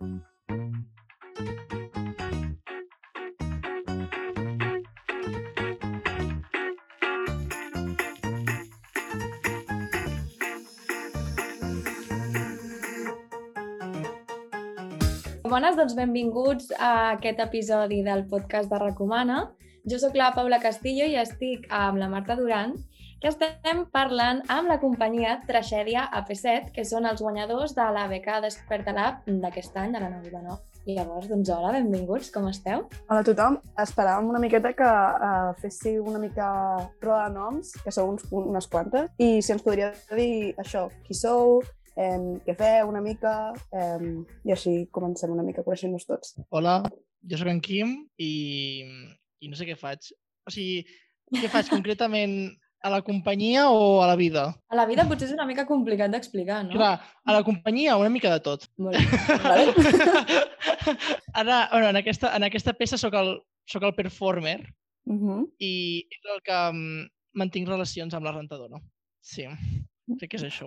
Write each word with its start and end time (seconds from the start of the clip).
Bones, 0.00 0.16
doncs 15.76 15.92
benvinguts 15.98 16.70
a 16.78 17.10
aquest 17.18 17.40
episodi 17.44 18.00
del 18.06 18.24
podcast 18.24 18.70
de 18.72 18.78
Recomana. 18.80 19.50
Jo 19.84 19.98
sóc 20.00 20.16
la 20.16 20.30
Paula 20.32 20.60
Castillo 20.64 21.04
i 21.04 21.20
estic 21.20 21.66
amb 21.68 22.00
la 22.00 22.08
Marta 22.08 22.38
Duran, 22.40 22.72
que 23.20 23.28
estem 23.28 23.82
parlant 23.92 24.40
amb 24.48 24.70
la 24.70 24.78
companyia 24.80 25.34
Tragèdia 25.44 26.06
AP7, 26.16 26.70
que 26.72 26.86
són 26.88 27.04
els 27.04 27.20
guanyadors 27.20 27.74
de 27.76 27.84
la 27.92 28.06
beca 28.08 28.38
Desperta 28.40 28.94
Lab 28.96 29.26
d'aquest 29.42 29.76
any, 29.76 29.92
de 29.92 30.00
la 30.00 30.08
9 30.14 30.54
I 30.88 30.94
llavors, 30.96 31.26
doncs, 31.28 31.50
hola, 31.52 31.74
benvinguts, 31.74 32.30
com 32.32 32.48
esteu? 32.48 32.86
Hola 33.10 33.20
a 33.20 33.26
tothom. 33.26 33.58
Esperàvem 33.82 34.30
una 34.32 34.40
miqueta 34.40 34.72
que 34.72 34.88
uh, 34.88 35.50
féssiu 35.60 36.06
una 36.08 36.22
mica 36.22 36.46
prova 37.02 37.26
de 37.26 37.34
noms, 37.34 37.74
que 37.84 37.92
sou 37.92 38.08
uns, 38.14 38.24
unes 38.32 38.70
quantes, 38.72 39.12
i 39.20 39.42
si 39.44 39.52
ens 39.52 39.66
podria 39.66 39.90
dir 40.16 40.54
això, 40.64 40.86
qui 41.04 41.18
sou, 41.18 41.60
eh, 41.92 42.16
què 42.46 42.56
feu 42.56 42.88
una 42.88 43.04
mica, 43.04 43.34
eh, 43.76 44.00
i 44.48 44.56
així 44.56 44.86
comencem 44.96 45.36
una 45.36 45.44
mica 45.44 45.66
coneixent-nos 45.66 46.08
tots. 46.08 46.32
Hola, 46.48 46.80
jo 47.28 47.36
sóc 47.36 47.52
en 47.52 47.60
Quim 47.60 47.92
i, 48.16 48.32
i 49.44 49.52
no 49.52 49.60
sé 49.60 49.68
què 49.68 49.76
faig. 49.76 50.08
O 50.48 50.56
sigui, 50.56 50.80
què 51.36 51.52
faig 51.52 51.68
concretament 51.76 52.48
a 52.82 52.90
la 52.92 53.00
companyia 53.04 53.68
o 53.70 54.00
a 54.02 54.06
la 54.08 54.16
vida? 54.16 54.46
A 54.72 54.78
la 54.78 54.86
vida 54.88 55.04
potser 55.08 55.28
és 55.28 55.34
una 55.36 55.46
mica 55.48 55.66
complicat 55.68 56.12
d'explicar, 56.12 56.62
no? 56.64 56.72
Clar, 56.74 56.94
a 57.00 57.36
la 57.36 57.42
companyia 57.46 57.98
una 58.00 58.12
mica 58.12 58.32
de 58.32 58.40
tot. 58.44 58.66
Molt 58.80 58.96
bé. 58.96 59.02
Ara, 61.40 61.68
bueno, 61.72 61.90
en, 61.90 62.00
aquesta, 62.00 62.32
en 62.36 62.48
aquesta 62.48 62.74
peça 62.76 62.96
sóc 63.00 63.16
el, 63.20 63.34
sóc 63.68 63.84
el 63.88 63.96
performer 63.98 64.60
Uh 65.10 65.16
-huh. 65.16 65.40
i 65.58 66.06
és 66.10 66.24
el 66.34 66.40
que 66.44 66.58
mm, 66.72 67.06
mantinc 67.40 67.68
relacions 67.68 68.14
amb 68.14 68.24
la 68.24 68.32
rentadora. 68.32 68.80
Sí, 69.20 69.44
sé 70.18 70.28
què 70.30 70.38
és 70.40 70.46
això. 70.48 70.66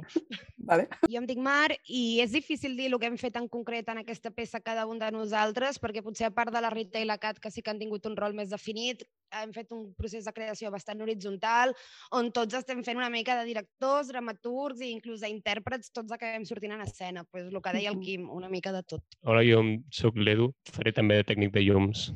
vale. 0.70 0.88
Jo 1.10 1.20
em 1.20 1.28
dic 1.30 1.42
Mar 1.44 1.74
i 1.88 2.22
és 2.24 2.32
difícil 2.36 2.78
dir 2.78 2.88
el 2.92 3.00
que 3.02 3.10
hem 3.10 3.18
fet 3.20 3.36
en 3.40 3.50
concret 3.52 3.90
en 3.92 4.00
aquesta 4.04 4.32
peça 4.32 4.62
cada 4.64 4.86
un 4.88 5.02
de 5.02 5.10
nosaltres, 5.12 5.80
perquè 5.82 6.04
potser 6.06 6.30
a 6.30 6.34
part 6.36 6.54
de 6.54 6.62
la 6.64 6.72
Rita 6.74 7.02
i 7.02 7.08
la 7.10 7.18
Cat, 7.18 7.42
que 7.44 7.52
sí 7.52 7.62
que 7.62 7.74
han 7.74 7.82
tingut 7.82 8.06
un 8.10 8.18
rol 8.20 8.36
més 8.38 8.54
definit, 8.54 9.04
hem 9.42 9.54
fet 9.54 9.72
un 9.74 9.88
procés 9.98 10.28
de 10.28 10.34
creació 10.36 10.72
bastant 10.72 11.02
horitzontal, 11.02 11.74
on 12.14 12.32
tots 12.36 12.60
estem 12.60 12.84
fent 12.86 13.00
una 13.00 13.10
mica 13.14 13.36
de 13.40 13.48
directors, 13.50 14.12
dramaturgs 14.12 14.84
i 14.84 14.92
inclús 14.94 15.24
d'intèrprets, 15.26 15.92
tots 15.96 16.14
acabem 16.14 16.46
sortint 16.46 16.76
en 16.76 16.86
escena. 16.86 17.26
Pues 17.32 17.50
el 17.50 17.62
que 17.62 17.76
deia 17.76 17.92
el. 17.92 18.00
Quim, 18.04 18.28
una 18.30 18.50
mica 18.52 18.74
de 18.76 18.84
tot. 18.84 19.04
Hola, 19.24 19.44
jo 19.48 19.62
sóc 19.96 20.18
l'Edu, 20.20 20.50
faré 20.76 20.92
també 20.96 21.22
de 21.22 21.28
tècnic 21.30 21.54
de 21.56 21.64
llums. 21.64 22.10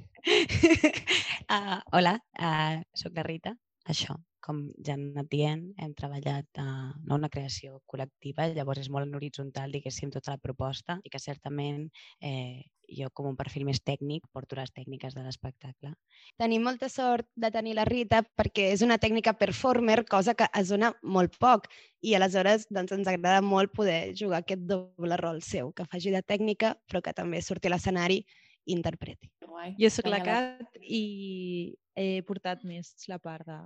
Uh, 1.48 1.80
hola, 1.96 2.18
uh, 2.42 2.82
sóc 2.98 3.16
la 3.16 3.24
Rita. 3.28 3.56
Això, 3.88 4.18
com 4.48 4.64
ja 4.86 4.96
han 4.96 5.10
anat 5.12 5.28
dient, 5.32 5.66
hem 5.84 5.92
treballat 5.98 6.62
uh, 6.64 6.94
no 7.04 7.20
una 7.20 7.30
creació 7.34 7.82
col·lectiva, 7.92 8.48
llavors 8.56 8.86
és 8.86 8.90
molt 8.94 9.08
en 9.08 9.20
horitzontal, 9.20 9.74
diguéssim, 9.76 10.14
tota 10.14 10.36
la 10.36 10.42
proposta 10.42 11.02
i 11.04 11.12
que 11.12 11.20
certament 11.20 11.90
eh, 12.24 12.64
jo 12.88 13.10
com 13.12 13.28
un 13.28 13.36
perfil 13.36 13.66
més 13.68 13.82
tècnic 13.84 14.26
porto 14.32 14.56
les 14.56 14.72
tècniques 14.72 15.16
de 15.16 15.24
l'espectacle. 15.26 15.92
Tenim 16.40 16.64
molta 16.64 16.88
sort 16.90 17.28
de 17.36 17.52
tenir 17.52 17.76
la 17.76 17.86
Rita 17.88 18.22
perquè 18.40 18.70
és 18.72 18.84
una 18.86 18.98
tècnica 19.02 19.36
performer, 19.36 20.04
cosa 20.08 20.36
que 20.38 20.48
es 20.56 20.72
dona 20.72 20.94
molt 21.04 21.36
poc 21.42 21.68
i 22.02 22.16
aleshores 22.16 22.68
doncs, 22.72 22.96
ens 22.96 23.12
agrada 23.12 23.44
molt 23.44 23.76
poder 23.76 24.14
jugar 24.16 24.42
aquest 24.44 24.64
doble 24.70 25.20
rol 25.20 25.42
seu, 25.44 25.74
que 25.76 25.88
faci 25.92 26.14
de 26.16 26.24
tècnica 26.24 26.78
però 26.88 27.04
que 27.04 27.16
també 27.18 27.44
surti 27.44 27.68
a 27.68 27.76
l'escenari 27.76 28.22
i 28.24 28.76
interpreti. 28.76 29.30
Guai. 29.44 29.76
Jo 29.80 29.92
sóc 29.92 30.08
la. 30.12 30.24
Cat 30.24 30.80
i 30.82 31.76
he 31.98 32.24
portat 32.28 32.64
més 32.68 32.94
la 33.10 33.20
part 33.20 33.48
de, 33.48 33.58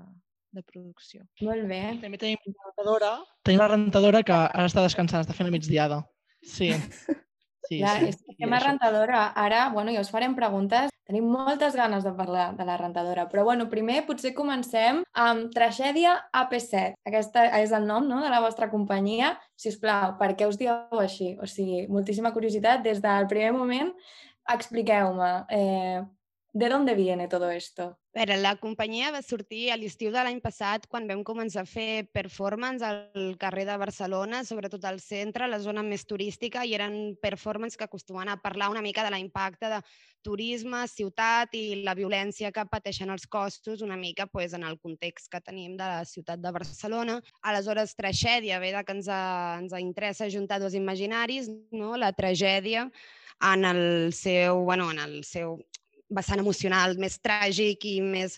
de 0.52 0.64
producció. 0.64 1.24
Molt 1.48 1.68
bé. 1.70 1.82
També 2.02 2.20
tenim 2.22 2.38
la 2.48 2.70
rentadora, 2.70 3.12
tenim 3.48 3.60
la 3.64 3.68
rentadora 3.72 4.24
que 4.28 4.34
ara 4.36 4.68
està 4.70 4.84
descansant, 4.86 5.24
està 5.26 5.36
fent 5.38 5.48
la 5.50 5.56
migdiada. 5.58 6.04
Sí. 6.44 6.74
Sí, 7.72 7.78
Clar, 7.80 8.00
sí. 8.02 8.08
és 8.10 8.18
que 8.18 8.32
I 8.32 8.34
estem 8.34 8.52
a 8.52 8.58
això. 8.58 8.66
rentadora. 8.68 9.20
Ara, 9.38 9.70
bueno, 9.72 9.92
ja 9.96 10.02
us 10.04 10.10
farem 10.12 10.34
preguntes. 10.36 10.90
Tenim 11.08 11.28
moltes 11.32 11.76
ganes 11.78 12.04
de 12.04 12.12
parlar 12.18 12.50
de 12.58 12.66
la 12.68 12.76
rentadora, 12.76 13.30
però 13.30 13.46
bueno, 13.48 13.70
primer 13.72 14.02
potser 14.08 14.34
comencem 14.36 15.04
amb 15.14 15.54
Tragèdia 15.56 16.18
AP7. 16.36 16.98
Aquesta 17.08 17.46
és 17.62 17.72
el 17.72 17.86
nom 17.88 18.10
no, 18.10 18.20
de 18.26 18.32
la 18.34 18.42
vostra 18.44 18.68
companyia. 18.74 19.38
Si 19.56 19.72
us 19.72 19.78
plau, 19.80 20.18
per 20.20 20.34
què 20.36 20.50
us 20.50 20.60
dieu 20.60 21.00
així? 21.00 21.38
O 21.40 21.48
sigui, 21.48 21.86
moltíssima 21.88 22.34
curiositat. 22.36 22.84
Des 22.84 23.00
del 23.00 23.30
primer 23.32 23.54
moment, 23.56 23.94
expliqueu-me, 24.52 25.32
eh, 25.50 26.02
¿de 26.54 26.70
dónde 26.70 26.96
viene 26.96 27.28
todo 27.28 27.50
esto? 27.50 27.98
A 28.14 28.20
veure, 28.20 28.36
la 28.44 28.58
companyia 28.60 29.08
va 29.16 29.22
sortir 29.24 29.70
a 29.72 29.78
l'estiu 29.80 30.12
de 30.12 30.20
l'any 30.20 30.42
passat 30.44 30.84
quan 30.92 31.06
vam 31.08 31.22
començar 31.24 31.62
a 31.64 31.70
fer 31.70 32.10
performance 32.12 32.84
al 32.84 33.38
carrer 33.40 33.64
de 33.70 33.78
Barcelona, 33.80 34.42
sobretot 34.44 34.84
al 34.84 35.00
centre, 35.00 35.48
la 35.48 35.62
zona 35.64 35.80
més 35.80 36.04
turística, 36.04 36.66
i 36.68 36.76
eren 36.76 37.16
performance 37.24 37.80
que 37.80 37.88
acostumen 37.88 38.28
a 38.28 38.36
parlar 38.44 38.68
una 38.74 38.84
mica 38.84 39.06
de 39.08 39.14
l'impacte 39.16 39.72
de 39.72 39.80
turisme, 40.28 40.84
ciutat 40.92 41.56
i 41.56 41.86
la 41.86 41.96
violència 41.96 42.52
que 42.52 42.68
pateixen 42.68 43.16
els 43.16 43.26
costos 43.32 43.82
una 43.82 43.96
mica 43.96 44.28
pues, 44.28 44.52
en 44.52 44.68
el 44.68 44.78
context 44.78 45.32
que 45.32 45.40
tenim 45.40 45.80
de 45.80 45.88
la 45.88 46.04
ciutat 46.04 46.44
de 46.44 46.52
Barcelona. 46.52 47.22
Aleshores, 47.48 47.96
tragèdia, 47.96 48.60
ve 48.60 48.76
de 48.76 48.84
que 48.84 49.00
ens, 49.00 49.08
ha, 49.08 49.58
ens 49.64 49.72
interessa 49.80 50.30
juntar 50.30 50.60
dos 50.60 50.76
imaginaris, 50.76 51.48
no? 51.72 51.96
la 51.96 52.12
tragèdia 52.12 52.90
en 53.42 53.66
el 53.66 54.14
seu, 54.14 54.60
bueno, 54.68 54.92
en 54.92 55.00
el 55.00 55.24
seu 55.24 55.62
vessant 56.12 56.42
emocional 56.44 56.98
més 57.00 57.18
tràgic 57.24 57.86
i 57.88 57.96
més, 58.04 58.38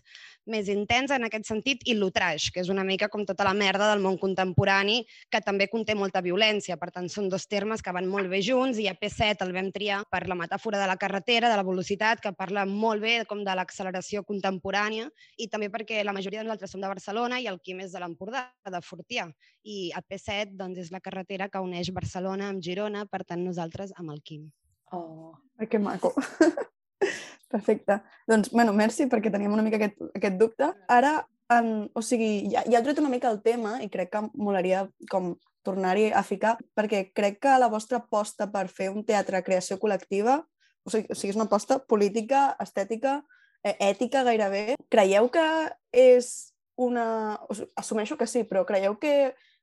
més 0.49 0.69
intens 0.71 1.11
en 1.15 1.25
aquest 1.27 1.47
sentit, 1.49 1.83
i 1.89 1.95
l'outrage, 1.97 2.51
que 2.53 2.61
és 2.63 2.69
una 2.71 2.83
mica 2.87 3.09
com 3.11 3.25
tota 3.25 3.45
la 3.47 3.53
merda 3.57 3.89
del 3.91 4.03
món 4.03 4.17
contemporani, 4.21 5.01
que 5.31 5.41
també 5.41 5.67
conté 5.71 5.95
molta 5.95 6.21
violència. 6.25 6.77
Per 6.79 6.91
tant, 6.93 7.09
són 7.09 7.29
dos 7.31 7.47
termes 7.49 7.83
que 7.83 7.93
van 7.95 8.07
molt 8.09 8.29
bé 8.31 8.41
junts 8.45 8.79
i 8.81 8.87
a 8.91 8.95
P7 8.99 9.45
el 9.45 9.53
vam 9.55 9.71
triar 9.75 10.03
per 10.11 10.25
la 10.29 10.37
metàfora 10.39 10.81
de 10.81 10.89
la 10.89 10.97
carretera, 11.01 11.49
de 11.49 11.59
la 11.59 11.67
velocitat, 11.67 12.21
que 12.23 12.33
parla 12.37 12.65
molt 12.69 13.03
bé 13.03 13.15
com 13.29 13.43
de 13.45 13.55
l'acceleració 13.57 14.23
contemporània 14.27 15.09
i 15.37 15.49
també 15.51 15.71
perquè 15.73 16.03
la 16.03 16.15
majoria 16.15 16.43
de 16.43 16.47
nosaltres 16.49 16.73
som 16.75 16.83
de 16.83 16.91
Barcelona 16.91 17.39
i 17.41 17.47
el 17.51 17.61
Quim 17.63 17.81
és 17.85 17.93
de 17.95 18.03
l'Empordà, 18.03 18.49
de 18.69 18.83
Fortià. 18.83 19.29
I 19.63 19.91
a 19.95 20.03
P7 20.03 20.57
doncs, 20.59 20.81
és 20.85 20.91
la 20.91 21.01
carretera 21.03 21.49
que 21.49 21.61
uneix 21.63 21.93
Barcelona 21.95 22.51
amb 22.51 22.63
Girona, 22.63 23.07
per 23.07 23.23
tant 23.23 23.43
nosaltres 23.45 23.95
amb 23.97 24.11
el 24.11 24.21
Quim. 24.21 24.49
Oh. 24.93 25.33
Que 25.69 25.79
maco. 25.79 26.13
Perfecte. 27.53 27.99
Doncs, 28.25 28.49
bueno, 28.49 28.73
merci, 28.73 29.05
perquè 29.05 29.29
teníem 29.29 29.53
una 29.53 29.61
mica 29.61 29.77
aquest, 29.77 29.99
aquest 30.17 30.39
dubte. 30.39 30.71
Ara, 30.89 31.19
en, 31.53 31.67
o 31.93 32.01
sigui, 32.01 32.47
ja, 32.49 32.63
ja 32.65 32.79
heu 32.79 32.87
tret 32.87 33.01
una 33.01 33.11
mica 33.13 33.29
el 33.29 33.43
tema 33.45 33.75
i 33.85 33.91
crec 33.93 34.09
que 34.15 34.23
molaria 34.33 34.87
com 35.11 35.35
tornar-hi 35.61 36.07
a 36.09 36.23
ficar, 36.25 36.55
perquè 36.73 37.03
crec 37.13 37.37
que 37.45 37.53
la 37.61 37.69
vostra 37.69 37.99
aposta 38.01 38.49
per 38.49 38.65
fer 38.73 38.89
un 38.89 39.05
teatre 39.05 39.43
creació 39.45 39.77
col·lectiva, 39.77 40.39
o 40.81 40.95
sigui, 40.95 41.13
o 41.13 41.19
sigui 41.19 41.35
és 41.35 41.37
una 41.37 41.45
aposta 41.45 41.77
política, 41.77 42.47
estètica, 42.65 43.19
eh, 43.61 43.77
ètica 43.91 44.25
gairebé. 44.25 44.65
Creieu 44.89 45.29
que 45.37 45.45
és 45.93 46.33
una... 46.81 47.37
O 47.45 47.53
sigui, 47.53 47.69
assumeixo 47.85 48.17
que 48.17 48.27
sí, 48.33 48.47
però 48.49 48.65
creieu 48.65 48.97
que 48.97 49.15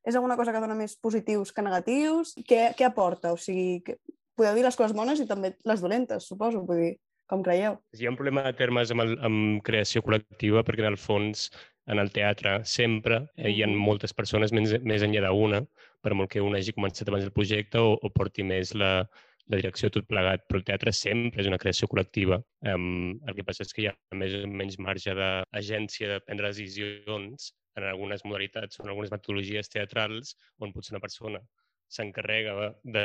és 0.06 0.14
alguna 0.14 0.38
cosa 0.38 0.54
que 0.54 0.62
dona 0.62 0.78
més 0.78 0.94
positius 0.94 1.50
que 1.50 1.66
negatius? 1.66 2.36
Què, 2.46 2.70
què 2.78 2.86
aporta? 2.86 3.34
O 3.34 3.42
sigui, 3.50 3.80
que 3.82 3.98
podeu 4.38 4.54
dir 4.54 4.64
les 4.70 4.78
coses 4.78 4.94
bones 4.94 5.18
i 5.18 5.28
també 5.28 5.56
les 5.66 5.82
dolentes, 5.82 6.30
suposo, 6.30 6.62
vull 6.64 6.86
dir, 6.86 6.94
com 7.30 7.42
creieu? 7.46 7.78
Hi 7.96 8.06
ha 8.06 8.10
un 8.12 8.18
problema 8.18 8.42
de 8.46 8.56
termes 8.58 8.90
amb, 8.94 9.04
el, 9.04 9.16
amb 9.26 9.60
creació 9.66 10.02
col·lectiva 10.06 10.64
perquè, 10.66 10.82
en 10.84 10.90
el 10.92 10.98
fons, 11.00 11.48
en 11.90 12.02
el 12.02 12.10
teatre 12.14 12.58
sempre 12.68 13.22
eh, 13.36 13.50
hi 13.50 13.62
ha 13.62 13.68
Mhm. 13.70 13.78
moltes 13.86 14.14
persones 14.14 14.52
més, 14.52 14.76
més 14.82 15.02
enllà 15.06 15.30
d'una, 15.30 15.62
per 16.02 16.14
molt 16.14 16.30
que 16.30 16.42
una 16.42 16.58
hagi 16.58 16.74
començat 16.76 17.08
abans 17.08 17.26
el 17.26 17.34
projecte 17.36 17.78
o, 17.78 17.94
o 17.94 18.10
porti 18.10 18.42
més 18.46 18.74
la, 18.74 18.92
la 19.50 19.58
direcció 19.58 19.90
tot 19.90 20.06
plegat, 20.10 20.44
però 20.48 20.60
el 20.60 20.66
teatre 20.66 20.92
sempre 20.92 21.42
és 21.42 21.48
una 21.50 21.58
creació 21.58 21.88
col·lectiva. 21.90 22.40
Um, 22.66 23.18
el 23.26 23.34
que 23.38 23.46
passa 23.46 23.64
és 23.66 23.72
que 23.74 23.82
hi 23.82 23.88
ha 23.90 23.94
més 24.14 24.34
o 24.34 24.44
menys 24.46 24.78
marge 24.78 25.14
d'agència 25.14 26.12
de 26.14 26.20
prendre 26.26 26.52
decisions 26.52 27.50
en 27.78 27.86
algunes 27.90 28.24
modalitats 28.26 28.78
o 28.78 28.84
en 28.84 28.90
algunes 28.92 29.10
metodologies 29.14 29.70
teatrals 29.70 30.34
on 30.58 30.72
potser 30.74 30.94
una 30.94 31.02
persona 31.02 31.42
s'encarrega 31.90 32.70
de, 32.96 33.04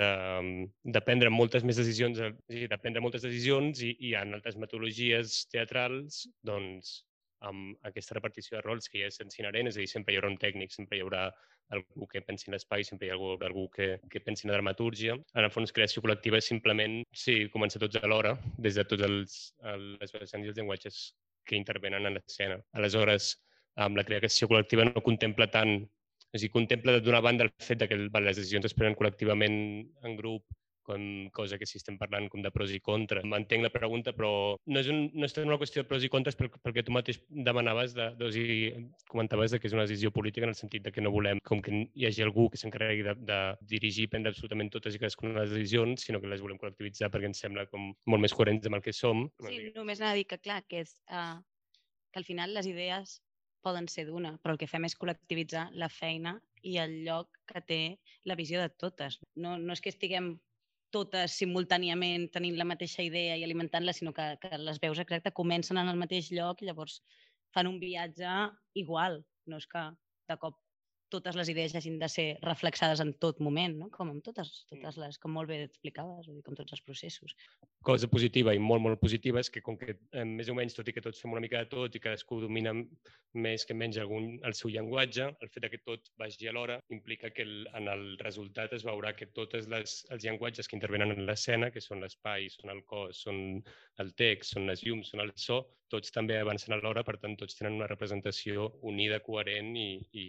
de 0.84 1.02
prendre 1.08 1.32
moltes 1.34 1.66
més 1.66 1.80
decisions, 1.82 2.22
dir, 2.52 2.68
de 2.70 2.78
prendre 2.78 3.02
moltes 3.02 3.26
decisions 3.26 3.82
i, 3.82 3.96
i 4.10 4.14
en 4.20 4.38
altres 4.38 4.58
metodologies 4.62 5.44
teatrals, 5.52 6.26
doncs, 6.46 7.00
amb 7.46 7.76
aquesta 7.86 8.16
repartició 8.16 8.58
de 8.58 8.64
rols 8.64 8.88
que 8.90 9.02
ja 9.02 9.10
és 9.12 9.40
inherent, 9.40 9.68
és 9.70 9.76
a 9.78 9.84
dir, 9.84 9.90
sempre 9.92 10.14
hi 10.14 10.20
haurà 10.20 10.32
un 10.32 10.40
tècnic, 10.42 10.72
sempre 10.74 10.98
hi 10.98 11.04
haurà 11.04 11.28
algú 11.74 12.06
que 12.08 12.22
pensi 12.22 12.48
en 12.48 12.54
l'espai, 12.56 12.84
sempre 12.86 13.08
hi 13.08 13.12
ha 13.12 13.16
algú, 13.18 13.66
que, 13.74 13.88
que 14.10 14.22
pensi 14.22 14.46
en 14.46 14.52
la 14.52 14.58
dramatúrgia. 14.60 15.16
En 15.34 15.44
el 15.48 15.52
fons, 15.54 15.74
creació 15.74 16.04
col·lectiva 16.06 16.38
és 16.38 16.50
simplement, 16.52 17.00
sí, 17.14 17.48
començar 17.54 17.82
tots 17.82 17.98
alhora, 18.02 18.36
des 18.62 18.78
de 18.78 18.86
tots 18.86 19.06
els, 19.08 19.40
el- 19.74 19.96
les 20.02 20.14
vessants 20.14 20.46
i 20.46 20.52
els 20.54 20.58
llenguatges 20.60 21.00
que 21.46 21.58
intervenen 21.58 22.06
en 22.06 22.18
l'escena. 22.18 22.60
Aleshores, 22.78 23.34
amb 23.82 23.98
la 23.98 24.06
creació 24.08 24.48
col·lectiva 24.48 24.86
no 24.88 25.02
contempla 25.06 25.50
tant, 25.52 25.80
és 26.36 26.42
a 26.42 26.46
dir, 26.46 26.52
contempla 26.52 27.00
d'una 27.00 27.24
banda 27.24 27.48
el 27.48 27.54
fet 27.64 27.88
que 27.88 27.98
les 27.98 28.38
decisions 28.38 28.68
es 28.68 28.76
prenen 28.76 28.98
col·lectivament 29.00 29.58
en 30.04 30.16
grup 30.20 30.44
com 30.86 31.30
cosa 31.34 31.58
que 31.58 31.66
si 31.66 31.80
estem 31.80 31.98
parlant 31.98 32.28
com 32.30 32.44
de 32.46 32.52
pros 32.54 32.70
i 32.70 32.80
contres. 32.84 33.26
M'entenc 33.26 33.66
la 33.66 33.72
pregunta, 33.74 34.14
però 34.14 34.30
no 34.70 34.82
és, 34.82 34.90
un, 34.94 35.08
no 35.18 35.26
és 35.26 35.34
una 35.42 35.58
qüestió 35.58 35.82
de 35.82 35.90
pros 35.90 36.06
i 36.06 36.12
contres 36.14 36.38
pel, 36.38 36.52
pel 36.62 36.76
que 36.76 36.84
tu 36.86 36.94
mateix 36.94 37.20
demanaves, 37.48 37.96
de, 37.98 38.12
de, 38.20 38.30
o 38.30 38.32
sigui, 38.36 38.86
comentaves 39.10 39.56
de 39.56 39.60
que 39.60 39.68
és 39.70 39.74
una 39.74 39.88
decisió 39.90 40.14
política 40.14 40.46
en 40.46 40.54
el 40.54 40.60
sentit 40.60 40.86
de 40.86 40.94
que 40.94 41.02
no 41.02 41.14
volem 41.16 41.42
com 41.50 41.64
que 41.66 41.74
hi 41.74 42.06
hagi 42.08 42.24
algú 42.28 42.48
que 42.54 42.62
s'encarregui 42.62 43.08
de, 43.10 43.18
de 43.32 43.42
dirigir 43.74 44.06
i 44.06 44.14
prendre 44.14 44.36
absolutament 44.36 44.70
totes 44.78 44.96
i 44.96 45.02
cadascuna 45.02 45.34
de 45.34 45.42
les 45.42 45.58
decisions, 45.58 46.06
sinó 46.06 46.22
que 46.22 46.30
les 46.30 46.46
volem 46.46 46.62
col·lectivitzar 46.62 47.10
perquè 47.10 47.34
ens 47.34 47.42
sembla 47.42 47.66
com 47.72 47.90
molt 48.06 48.28
més 48.28 48.38
coherents 48.38 48.70
amb 48.70 48.78
el 48.78 48.86
que 48.86 48.94
som. 48.94 49.26
Sí, 49.50 49.72
només 49.74 50.04
anava 50.04 50.14
a 50.14 50.22
dir 50.22 50.30
que, 50.30 50.38
clar, 50.38 50.62
que, 50.70 50.86
és, 50.86 50.94
uh, 51.10 51.40
que 52.14 52.22
al 52.22 52.30
final 52.30 52.54
les 52.54 52.70
idees 52.70 53.20
poden 53.66 53.90
ser 53.92 54.06
d'una, 54.08 54.36
però 54.42 54.56
el 54.56 54.62
que 54.62 54.70
fem 54.70 54.86
és 54.88 54.96
col·lectivitzar 55.00 55.68
la 55.82 55.90
feina 55.90 56.36
i 56.66 56.78
el 56.82 57.00
lloc 57.06 57.42
que 57.50 57.62
té 57.62 57.82
la 58.30 58.38
visió 58.40 58.62
de 58.62 58.70
totes. 58.70 59.20
No, 59.36 59.56
no 59.58 59.74
és 59.76 59.82
que 59.82 59.94
estiguem 59.94 60.36
totes 60.96 61.36
simultàniament 61.42 62.30
tenint 62.34 62.58
la 62.60 62.68
mateixa 62.70 63.04
idea 63.04 63.36
i 63.36 63.44
alimentant-la, 63.46 63.94
sinó 63.94 64.14
que, 64.16 64.28
que 64.42 64.60
les 64.62 64.80
veus 64.84 65.02
exacte 65.02 65.34
comencen 65.36 65.82
en 65.82 65.92
el 65.92 66.00
mateix 66.00 66.32
lloc 66.32 66.62
i 66.62 66.70
llavors 66.70 67.02
fan 67.56 67.70
un 67.72 67.80
viatge 67.82 68.36
igual. 68.82 69.24
No 69.50 69.60
és 69.62 69.68
que 69.72 69.84
de 70.30 70.38
cop 70.42 70.58
totes 71.14 71.38
les 71.38 71.50
idees 71.52 71.76
hagin 71.78 71.98
de 72.02 72.10
ser 72.12 72.26
reflexades 72.44 73.02
en 73.04 73.14
tot 73.22 73.40
moment, 73.44 73.76
no? 73.80 73.90
com 73.94 74.12
amb 74.12 74.24
totes, 74.26 74.52
totes 74.72 74.98
les, 75.02 75.20
com 75.22 75.34
molt 75.36 75.50
bé 75.52 75.62
explicaves, 75.66 76.28
dir, 76.30 76.42
com 76.46 76.58
tots 76.58 76.76
els 76.76 76.84
processos. 76.86 77.36
Cosa 77.86 78.10
positiva 78.12 78.56
i 78.56 78.62
molt, 78.62 78.82
molt 78.82 79.00
positiva 79.02 79.42
és 79.44 79.52
que 79.54 79.62
com 79.66 79.78
que 79.78 79.94
eh, 79.96 80.26
més 80.26 80.50
o 80.50 80.56
menys, 80.58 80.78
tot 80.78 80.90
i 80.90 80.96
que 80.96 81.04
tots 81.06 81.22
fem 81.22 81.36
una 81.36 81.44
mica 81.44 81.62
de 81.62 81.70
tot 81.72 81.96
i 81.96 82.02
cadascú 82.02 82.40
domina 82.42 82.74
més 83.36 83.66
que 83.68 83.78
menys 83.78 84.00
algun, 84.02 84.36
el 84.48 84.58
seu 84.58 84.72
llenguatge, 84.74 85.30
el 85.44 85.54
fet 85.54 85.70
que 85.72 85.82
tot 85.86 86.12
vagi 86.22 86.50
alhora 86.50 86.80
implica 86.94 87.32
que 87.36 87.46
el, 87.46 87.56
en 87.78 87.90
el 87.92 88.06
resultat 88.24 88.74
es 88.78 88.86
veurà 88.88 89.14
que 89.18 89.30
tots 89.36 89.68
les, 89.72 89.96
els 90.10 90.26
llenguatges 90.26 90.70
que 90.70 90.78
intervenen 90.80 91.14
en 91.14 91.26
l'escena, 91.28 91.72
que 91.72 91.84
són 91.84 92.02
l'espai, 92.04 92.50
són 92.54 92.74
el 92.74 92.84
cos, 92.90 93.26
són 93.28 93.42
el 94.02 94.14
text, 94.18 94.56
són 94.56 94.70
les 94.70 94.84
llums, 94.86 95.12
són 95.12 95.24
el 95.26 95.34
so, 95.40 95.62
tots 95.92 96.14
també 96.14 96.38
avancen 96.40 96.74
alhora, 96.76 97.04
per 97.06 97.18
tant, 97.22 97.36
tots 97.40 97.58
tenen 97.58 97.78
una 97.78 97.90
representació 97.92 98.70
unida, 98.90 99.22
coherent 99.26 99.76
i, 99.78 99.90
i, 100.18 100.26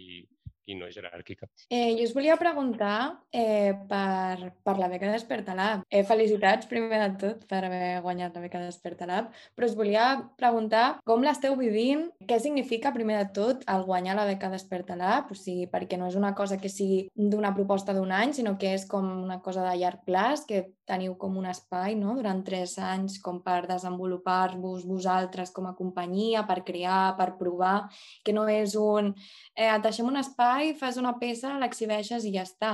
i 0.67 0.75
no 0.75 0.89
jeràrquica. 0.91 1.47
Eh, 1.71 1.95
jo 1.97 2.05
us 2.05 2.13
volia 2.15 2.35
preguntar 2.39 3.23
eh, 3.31 3.73
per, 3.89 4.51
per 4.67 4.75
la 4.79 4.89
beca 4.91 5.11
Despertalab. 5.13 5.85
Eh, 5.89 6.03
felicitats, 6.07 6.67
primer 6.69 6.99
de 7.05 7.09
tot, 7.23 7.45
per 7.49 7.63
haver 7.65 8.01
guanyat 8.03 8.35
la 8.35 8.43
beca 8.43 8.61
Despertalab, 8.63 9.31
però 9.55 9.69
us 9.69 9.77
volia 9.79 10.09
preguntar 10.39 10.99
com 11.07 11.23
l'esteu 11.23 11.55
vivint, 11.59 12.07
què 12.27 12.39
significa, 12.43 12.93
primer 12.95 13.21
de 13.21 13.29
tot, 13.39 13.63
el 13.71 13.85
guanyar 13.87 14.17
la 14.19 14.27
beca 14.27 14.51
Despertalab, 14.51 15.31
o 15.31 15.39
sigui, 15.39 15.69
perquè 15.71 15.99
no 15.99 16.11
és 16.11 16.19
una 16.19 16.33
cosa 16.35 16.59
que 16.59 16.71
sigui 16.71 17.05
d'una 17.15 17.53
proposta 17.55 17.95
d'un 17.95 18.11
any, 18.11 18.35
sinó 18.35 18.57
que 18.59 18.75
és 18.75 18.87
com 18.91 19.07
una 19.23 19.39
cosa 19.43 19.63
de 19.67 19.77
llarg 19.79 20.03
plaç, 20.07 20.43
que 20.47 20.65
teniu 20.87 21.17
com 21.19 21.35
un 21.37 21.45
espai 21.51 21.95
no? 21.99 22.15
durant 22.15 22.39
tres 22.47 22.77
anys 22.79 23.17
com 23.23 23.41
per 23.43 23.59
desenvolupar-vos 23.69 24.85
vosaltres 24.87 25.51
com 25.55 25.67
a 25.67 25.75
companyia, 25.77 26.45
per 26.47 26.61
crear, 26.67 27.15
per 27.19 27.33
provar, 27.39 27.75
que 28.23 28.35
no 28.35 28.47
és 28.51 28.77
un... 28.79 29.11
Eh, 29.53 29.69
deixem 29.83 30.07
un 30.07 30.19
espai, 30.21 30.56
fas 30.79 30.97
una 31.01 31.13
peça, 31.21 31.55
l'exhibeixes 31.61 32.25
i 32.27 32.33
ja 32.35 32.43
està. 32.47 32.71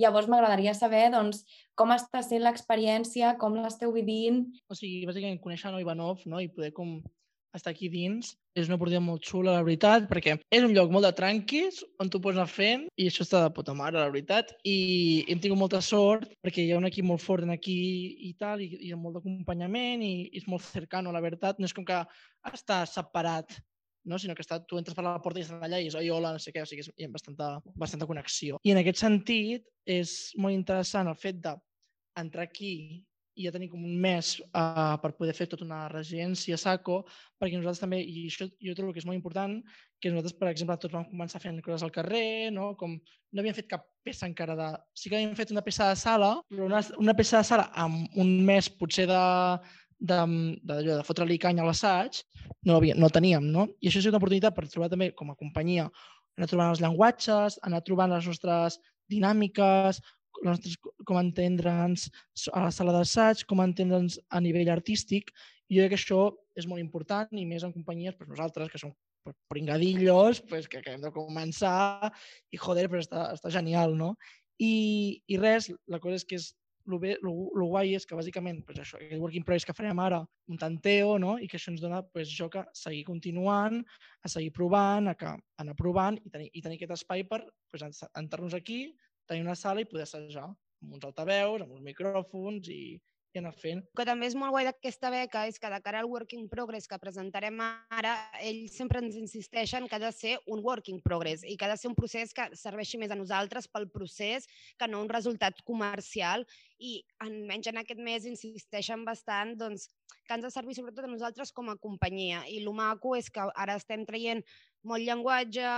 Llavors 0.00 0.28
m'agradaria 0.30 0.74
saber 0.76 1.08
doncs, 1.14 1.44
com 1.78 1.92
està 1.94 2.22
sent 2.22 2.44
l'experiència, 2.44 3.34
com 3.40 3.56
l'esteu 3.58 3.92
vivint. 3.94 4.44
O 4.70 4.78
sigui, 4.78 5.04
bàsicament 5.08 5.42
conèixer 5.42 5.72
no 5.72 5.82
Ivanov 5.82 6.24
no? 6.30 6.40
i 6.42 6.50
poder 6.52 6.72
com 6.76 6.98
estar 7.54 7.70
aquí 7.70 7.88
dins 7.90 8.32
és 8.54 8.68
una 8.68 8.76
oportunitat 8.78 9.02
molt 9.02 9.24
xula, 9.26 9.56
la 9.56 9.64
veritat, 9.66 10.06
perquè 10.10 10.36
és 10.38 10.62
un 10.62 10.74
lloc 10.76 10.92
molt 10.94 11.06
de 11.06 11.12
tranquis 11.18 11.80
on 12.02 12.10
tu 12.10 12.20
pots 12.22 12.38
anar 12.38 12.50
fent 12.50 12.86
i 12.98 13.08
això 13.10 13.24
està 13.26 13.42
de 13.42 13.52
puta 13.54 13.74
mare, 13.74 13.98
la 13.98 14.10
veritat. 14.12 14.52
I 14.62 15.24
hem 15.30 15.42
tingut 15.42 15.58
molta 15.58 15.80
sort 15.82 16.30
perquè 16.44 16.62
hi 16.62 16.72
ha 16.74 16.78
un 16.78 16.86
equip 16.86 17.06
molt 17.08 17.22
fort 17.22 17.46
en 17.46 17.54
aquí 17.54 17.76
i 18.28 18.34
tal, 18.38 18.62
i, 18.62 18.70
i 18.86 18.94
molt 18.94 19.18
d'acompanyament 19.18 20.02
i, 20.06 20.14
i 20.30 20.42
és 20.42 20.46
molt 20.50 20.66
cercano, 20.66 21.14
la 21.14 21.22
veritat. 21.24 21.58
No 21.58 21.70
és 21.70 21.74
com 21.74 21.86
que 21.88 22.00
està 22.52 22.84
separat 22.90 23.58
no? 24.04 24.18
sinó 24.18 24.36
que 24.36 24.44
està, 24.44 24.60
tu 24.68 24.78
entres 24.80 24.96
per 24.96 25.04
la 25.06 25.16
porta 25.24 25.40
i 25.40 25.46
estàs 25.46 25.62
allà 25.64 25.80
i 25.80 25.88
és 25.90 25.96
oi, 25.98 26.10
hola, 26.12 26.34
no 26.34 26.42
sé 26.42 26.52
què, 26.54 26.64
o 26.64 26.68
sigui, 26.68 26.84
hi 26.96 27.08
ha 27.08 27.12
bastanta, 27.12 27.54
bastanta 27.80 28.08
connexió. 28.10 28.60
I 28.64 28.74
en 28.74 28.82
aquest 28.82 29.02
sentit 29.04 29.66
és 29.84 30.14
molt 30.40 30.56
interessant 30.56 31.10
el 31.10 31.18
fet 31.20 31.40
d'entrar 31.44 32.48
aquí 32.48 32.74
i 33.34 33.46
ja 33.48 33.52
tenir 33.54 33.68
com 33.70 33.82
un 33.82 33.96
mes 33.98 34.36
uh, 34.44 34.94
per 35.02 35.10
poder 35.18 35.34
fer 35.34 35.48
tota 35.50 35.66
una 35.66 35.84
residència 35.90 36.58
SACO, 36.60 37.00
perquè 37.40 37.58
nosaltres 37.58 37.82
també, 37.82 37.98
i 37.98 38.28
això 38.28 38.46
jo 38.46 38.76
trobo 38.78 38.94
que 38.94 39.02
és 39.02 39.08
molt 39.08 39.18
important, 39.18 39.56
que 39.98 40.12
nosaltres, 40.12 40.36
per 40.38 40.50
exemple, 40.52 40.76
tots 40.78 40.94
vam 40.94 41.08
començar 41.08 41.40
fent 41.42 41.58
coses 41.64 41.82
al 41.82 41.92
carrer, 41.94 42.52
no? 42.54 42.72
com 42.78 42.94
no 42.94 43.42
havíem 43.42 43.56
fet 43.56 43.70
cap 43.72 43.88
peça 44.06 44.28
encara 44.28 44.54
de... 44.58 44.68
Sí 44.94 45.10
que 45.10 45.18
havíem 45.18 45.34
fet 45.38 45.50
una 45.50 45.64
peça 45.66 45.88
de 45.90 45.98
sala, 45.98 46.36
però 46.52 46.68
una, 46.68 46.82
una 47.02 47.16
peça 47.18 47.40
de 47.40 47.48
sala 47.48 47.66
amb 47.84 48.18
un 48.20 48.30
mes 48.46 48.68
potser 48.70 49.08
de, 49.10 49.22
de, 50.00 50.18
de, 50.62 50.80
de, 50.86 50.98
fotre-li 51.06 51.38
canya 51.42 51.64
a 51.64 51.68
l'assaig, 51.68 52.22
no, 52.68 52.80
no 52.80 53.10
teníem, 53.12 53.46
no? 53.54 53.68
I 53.80 53.90
això 53.90 54.02
és 54.02 54.10
una 54.10 54.20
oportunitat 54.20 54.56
per 54.56 54.66
trobar 54.68 54.90
també 54.92 55.10
com 55.16 55.30
a 55.32 55.38
companyia, 55.38 55.88
anar 56.38 56.50
trobant 56.50 56.74
els 56.74 56.82
llenguatges, 56.82 57.58
anar 57.62 57.82
trobant 57.86 58.12
les 58.12 58.28
nostres 58.28 58.78
dinàmiques, 59.12 60.00
nostres, 60.44 60.76
com 61.06 61.18
entendre'ns 61.20 62.08
a 62.52 62.66
la 62.66 62.72
sala 62.74 62.94
d'assaig, 62.96 63.44
com 63.48 63.62
entendre'ns 63.64 64.18
a 64.30 64.40
nivell 64.44 64.72
artístic. 64.74 65.30
I 65.70 65.78
jo 65.78 65.84
crec 65.84 65.94
que 65.94 66.00
això 66.00 66.22
és 66.58 66.68
molt 66.70 66.82
important 66.82 67.30
i 67.32 67.46
més 67.48 67.64
en 67.64 67.72
companyies, 67.72 68.16
pues 68.18 68.30
nosaltres, 68.30 68.70
que 68.72 68.80
som 68.80 68.92
pringadillos, 69.48 70.42
pues, 70.50 70.68
que 70.68 70.82
acabem 70.82 71.00
de 71.00 71.12
començar 71.14 72.10
i, 72.52 72.58
joder, 72.60 72.90
però 72.92 73.00
està, 73.00 73.30
està 73.32 73.52
genial, 73.54 73.96
no? 73.96 74.12
I, 74.60 75.22
I 75.32 75.38
res, 75.40 75.70
la 75.90 76.00
cosa 76.02 76.20
és 76.20 76.26
que 76.28 76.36
és 76.36 76.50
el, 76.86 76.98
bé, 77.00 77.14
el, 77.16 77.28
el 77.28 77.64
guai 77.70 77.94
és 77.98 78.06
que 78.06 78.16
bàsicament 78.18 78.60
pues 78.66 78.80
això, 78.82 79.00
el 79.00 79.22
working 79.22 79.44
progress 79.46 79.66
que 79.68 79.76
farem 79.76 80.00
ara, 80.04 80.20
un 80.50 80.60
tanteo, 80.60 81.16
no? 81.22 81.36
i 81.38 81.48
que 81.48 81.58
això 81.58 81.72
ens 81.72 81.82
dona 81.82 82.02
pues, 82.04 82.28
això 82.28 82.50
que 82.52 82.64
seguir 82.76 83.04
continuant, 83.08 83.80
a 84.24 84.32
seguir 84.32 84.52
provant, 84.56 85.08
a, 85.10 85.16
que, 85.18 85.32
anar 85.62 85.76
provant 85.78 86.18
i 86.20 86.30
tenir, 86.30 86.50
i 86.52 86.62
tenir 86.64 86.78
aquest 86.80 86.98
espai 86.98 87.24
per 87.30 87.42
pues, 87.72 87.86
entrar-nos 88.12 88.56
aquí, 88.58 88.86
tenir 89.28 89.46
una 89.46 89.56
sala 89.58 89.82
i 89.82 89.88
poder 89.88 90.06
assajar 90.08 90.46
amb 90.48 90.96
uns 90.98 91.08
altaveus, 91.08 91.64
amb 91.64 91.72
uns 91.72 91.84
micròfons 91.84 92.68
i, 92.72 92.82
i 93.34 93.40
anar 93.40 93.52
fent. 93.58 93.82
Que 93.98 94.06
també 94.06 94.28
és 94.30 94.36
molt 94.38 94.54
guai 94.54 94.66
d'aquesta 94.68 95.10
beca 95.12 95.44
és 95.50 95.58
que 95.60 95.70
de 95.70 95.80
cara 95.84 96.00
al 96.02 96.08
Working 96.10 96.46
Progress 96.52 96.86
que 96.90 96.98
presentarem 97.02 97.58
ara, 97.64 98.14
ells 98.40 98.76
sempre 98.78 99.02
ens 99.02 99.18
insisteixen 99.18 99.88
que 99.88 99.98
ha 99.98 100.02
de 100.02 100.12
ser 100.14 100.36
un 100.46 100.62
Working 100.64 101.00
Progress 101.04 101.44
i 101.44 101.56
que 101.58 101.66
ha 101.66 101.72
de 101.72 101.78
ser 101.80 101.90
un 101.90 101.98
procés 101.98 102.34
que 102.36 102.46
serveixi 102.58 103.00
més 103.00 103.10
a 103.10 103.18
nosaltres 103.18 103.68
pel 103.70 103.88
procés 103.90 104.46
que 104.78 104.88
no 104.90 105.02
un 105.02 105.10
resultat 105.10 105.60
comercial 105.66 106.46
i 106.78 107.00
almenys 107.24 107.72
en 107.72 107.82
aquest 107.82 108.00
mes 108.02 108.28
insisteixen 108.30 109.04
bastant 109.06 109.54
doncs, 109.58 109.88
que 110.24 110.36
ens 110.36 110.46
ha 110.46 110.48
de 110.48 110.54
servir 110.54 110.78
sobretot 110.78 111.08
a 111.08 111.10
nosaltres 111.10 111.52
com 111.52 111.68
a 111.70 111.78
companyia 111.80 112.44
i 112.48 112.60
el 112.62 112.70
maco 112.74 113.16
és 113.18 113.30
que 113.30 113.44
ara 113.54 113.76
estem 113.80 114.06
traient 114.08 114.44
molt 114.84 115.04
llenguatge, 115.04 115.68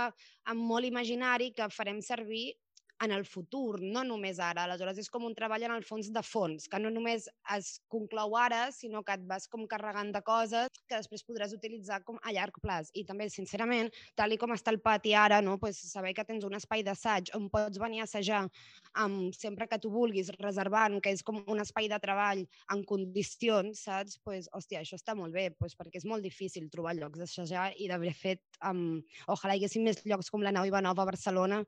amb 0.51 0.63
molt 0.67 0.87
imaginari 0.87 1.53
que 1.55 1.69
farem 1.71 2.01
servir 2.03 2.51
en 3.03 3.11
el 3.11 3.25
futur, 3.25 3.81
no 3.81 4.03
només 4.07 4.39
ara. 4.41 4.65
Aleshores, 4.65 4.97
és 5.01 5.09
com 5.13 5.25
un 5.27 5.35
treball 5.37 5.63
en 5.67 5.73
el 5.75 5.85
fons 5.85 6.09
de 6.13 6.23
fons, 6.25 6.67
que 6.71 6.79
no 6.81 6.89
només 6.93 7.27
es 7.55 7.69
conclou 7.91 8.35
ara, 8.39 8.67
sinó 8.73 9.03
que 9.05 9.15
et 9.17 9.25
vas 9.29 9.47
com 9.51 9.65
carregant 9.69 10.11
de 10.15 10.21
coses 10.25 10.71
que 10.87 10.95
després 10.95 11.25
podràs 11.27 11.53
utilitzar 11.55 12.01
com 12.07 12.17
a 12.23 12.33
llarg 12.33 12.57
plaç. 12.63 12.89
I 12.97 13.03
també, 13.07 13.29
sincerament, 13.33 13.91
tal 14.17 14.33
i 14.33 14.39
com 14.41 14.53
està 14.55 14.73
el 14.73 14.81
pati 14.83 15.13
ara, 15.17 15.41
no? 15.45 15.57
pues, 15.61 15.79
saber 15.91 16.13
que 16.17 16.25
tens 16.27 16.45
un 16.47 16.57
espai 16.57 16.83
d'assaig 16.85 17.31
on 17.37 17.49
pots 17.53 17.79
venir 17.81 18.01
a 18.01 18.07
assajar 18.07 18.45
amb, 18.97 19.33
sempre 19.37 19.67
que 19.69 19.79
tu 19.81 19.91
vulguis, 19.93 20.31
reservant, 20.39 20.99
que 21.03 21.13
és 21.13 21.23
com 21.25 21.43
un 21.45 21.61
espai 21.61 21.89
de 21.91 21.99
treball 22.01 22.43
en 22.73 22.83
condicions, 22.87 23.83
saps? 23.87 24.17
Pues, 24.23 24.49
hòstia, 24.53 24.81
això 24.81 24.97
està 24.97 25.15
molt 25.17 25.35
bé, 25.35 25.49
pues, 25.59 25.75
perquè 25.77 26.01
és 26.01 26.07
molt 26.09 26.25
difícil 26.25 26.69
trobar 26.73 26.95
llocs 26.97 27.21
d'assajar 27.21 27.69
i 27.77 27.89
d'haver 27.91 28.13
fet, 28.17 28.41
um, 28.65 28.97
ojalà 29.27 29.55
hi 29.55 29.61
haguessin 29.61 29.85
més 29.85 30.01
llocs 30.05 30.31
com 30.33 30.43
la 30.43 30.53
Nau 30.55 30.65
Ivanova 30.67 31.03
a 31.03 31.11
Barcelona, 31.11 31.61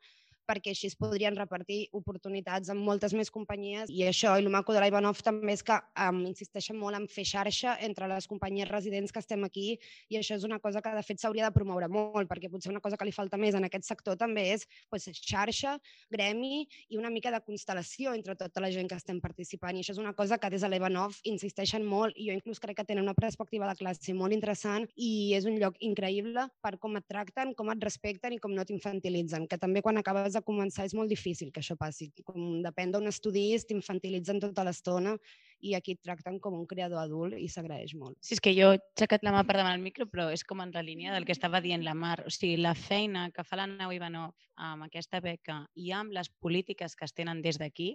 perquè 0.49 0.73
així 0.73 0.89
es 0.89 0.97
podrien 0.97 1.37
repartir 1.37 1.83
oportunitats 1.93 2.71
amb 2.73 2.81
moltes 2.85 3.13
més 3.13 3.29
companyies 3.33 3.91
i 3.93 4.03
això, 4.09 4.33
i 4.37 4.43
el 4.43 4.49
maco 4.53 4.73
de 4.73 4.81
l'Ivanov 4.81 5.21
també 5.25 5.53
és 5.53 5.63
que 5.65 5.77
um, 6.07 6.23
insisteixen 6.29 6.77
molt 6.79 6.97
en 6.97 7.05
fer 7.11 7.25
xarxa 7.29 7.75
entre 7.85 8.09
les 8.09 8.27
companyies 8.29 8.69
residents 8.69 9.13
que 9.13 9.21
estem 9.21 9.45
aquí 9.45 9.67
i 10.09 10.17
això 10.17 10.39
és 10.39 10.47
una 10.47 10.59
cosa 10.63 10.81
que 10.81 10.93
de 10.95 11.05
fet 11.05 11.21
s'hauria 11.21 11.47
de 11.47 11.55
promoure 11.55 11.89
molt 11.91 12.29
perquè 12.31 12.49
potser 12.49 12.73
una 12.73 12.81
cosa 12.81 12.97
que 12.97 13.05
li 13.07 13.13
falta 13.15 13.37
més 13.37 13.57
en 13.57 13.67
aquest 13.67 13.85
sector 13.87 14.17
també 14.17 14.47
és 14.55 14.65
pues, 14.89 15.05
xarxa, 15.13 15.77
gremi 16.09 16.65
i 16.89 16.97
una 16.97 17.13
mica 17.13 17.31
de 17.31 17.41
constel·lació 17.45 18.15
entre 18.17 18.35
tota 18.39 18.63
la 18.63 18.71
gent 18.73 18.89
que 18.89 18.97
estem 18.97 19.21
participant 19.21 19.77
i 19.77 19.83
això 19.83 19.93
és 19.93 20.01
una 20.01 20.15
cosa 20.17 20.39
que 20.41 20.49
des 20.49 20.65
de 20.65 20.71
l'Ivanov 20.71 21.19
insisteixen 21.29 21.85
molt 21.85 22.17
i 22.17 22.29
jo 22.29 22.37
inclús 22.37 22.61
crec 22.63 22.79
que 22.79 22.87
tenen 22.89 23.05
una 23.05 23.17
perspectiva 23.17 23.69
de 23.69 23.77
classe 23.77 24.15
molt 24.17 24.33
interessant 24.33 24.87
i 24.95 25.35
és 25.37 25.45
un 25.49 25.59
lloc 25.61 25.77
increïble 25.85 26.47
per 26.63 26.77
com 26.81 26.97
et 26.97 27.05
tracten, 27.09 27.53
com 27.57 27.69
et 27.73 27.83
respecten 27.83 28.33
i 28.33 28.39
com 28.41 28.53
no 28.55 28.65
t'infantilitzen, 28.65 29.47
que 29.49 29.59
també 29.61 29.83
quan 29.85 29.99
acabes 29.99 30.38
de 30.39 30.45
començar 30.47 30.87
és 30.87 30.95
molt 30.97 31.11
difícil 31.11 31.51
que 31.53 31.61
això 31.63 31.77
passi. 31.79 32.09
Com 32.25 32.63
depèn 32.65 32.95
d'on 32.95 33.11
estudis, 33.11 33.67
t'infantilitzen 33.69 34.41
tota 34.41 34.65
l'estona 34.67 35.17
i 35.59 35.73
aquí 35.75 35.95
et 35.95 36.01
tracten 36.03 36.39
com 36.39 36.55
un 36.55 36.65
creador 36.67 37.01
adult 37.01 37.35
i 37.37 37.47
s'agraeix 37.51 37.93
molt. 37.99 38.17
Sí, 38.23 38.35
és 38.37 38.43
que 38.43 38.53
jo 38.55 38.71
he 38.73 38.79
aixecat 38.79 39.25
la 39.27 39.33
mà 39.35 39.43
per 39.47 39.57
davant 39.57 39.75
del 39.75 39.83
micro, 39.83 40.07
però 40.07 40.29
és 40.31 40.43
com 40.47 40.61
en 40.63 40.71
la 40.75 40.83
línia 40.85 41.13
del 41.13 41.25
que 41.27 41.35
estava 41.35 41.61
dient 41.63 41.83
la 41.83 41.95
Mar. 41.97 42.17
O 42.25 42.31
sigui, 42.31 42.57
la 42.61 42.75
feina 42.77 43.27
que 43.35 43.43
fa 43.43 43.59
la 43.59 43.67
Nau 43.67 43.91
Ivanov 43.95 44.35
amb 44.59 44.85
aquesta 44.87 45.21
beca 45.23 45.59
i 45.79 45.91
amb 45.95 46.13
les 46.15 46.29
polítiques 46.43 46.95
que 46.95 47.07
es 47.07 47.15
tenen 47.15 47.41
des 47.43 47.59
d'aquí 47.59 47.89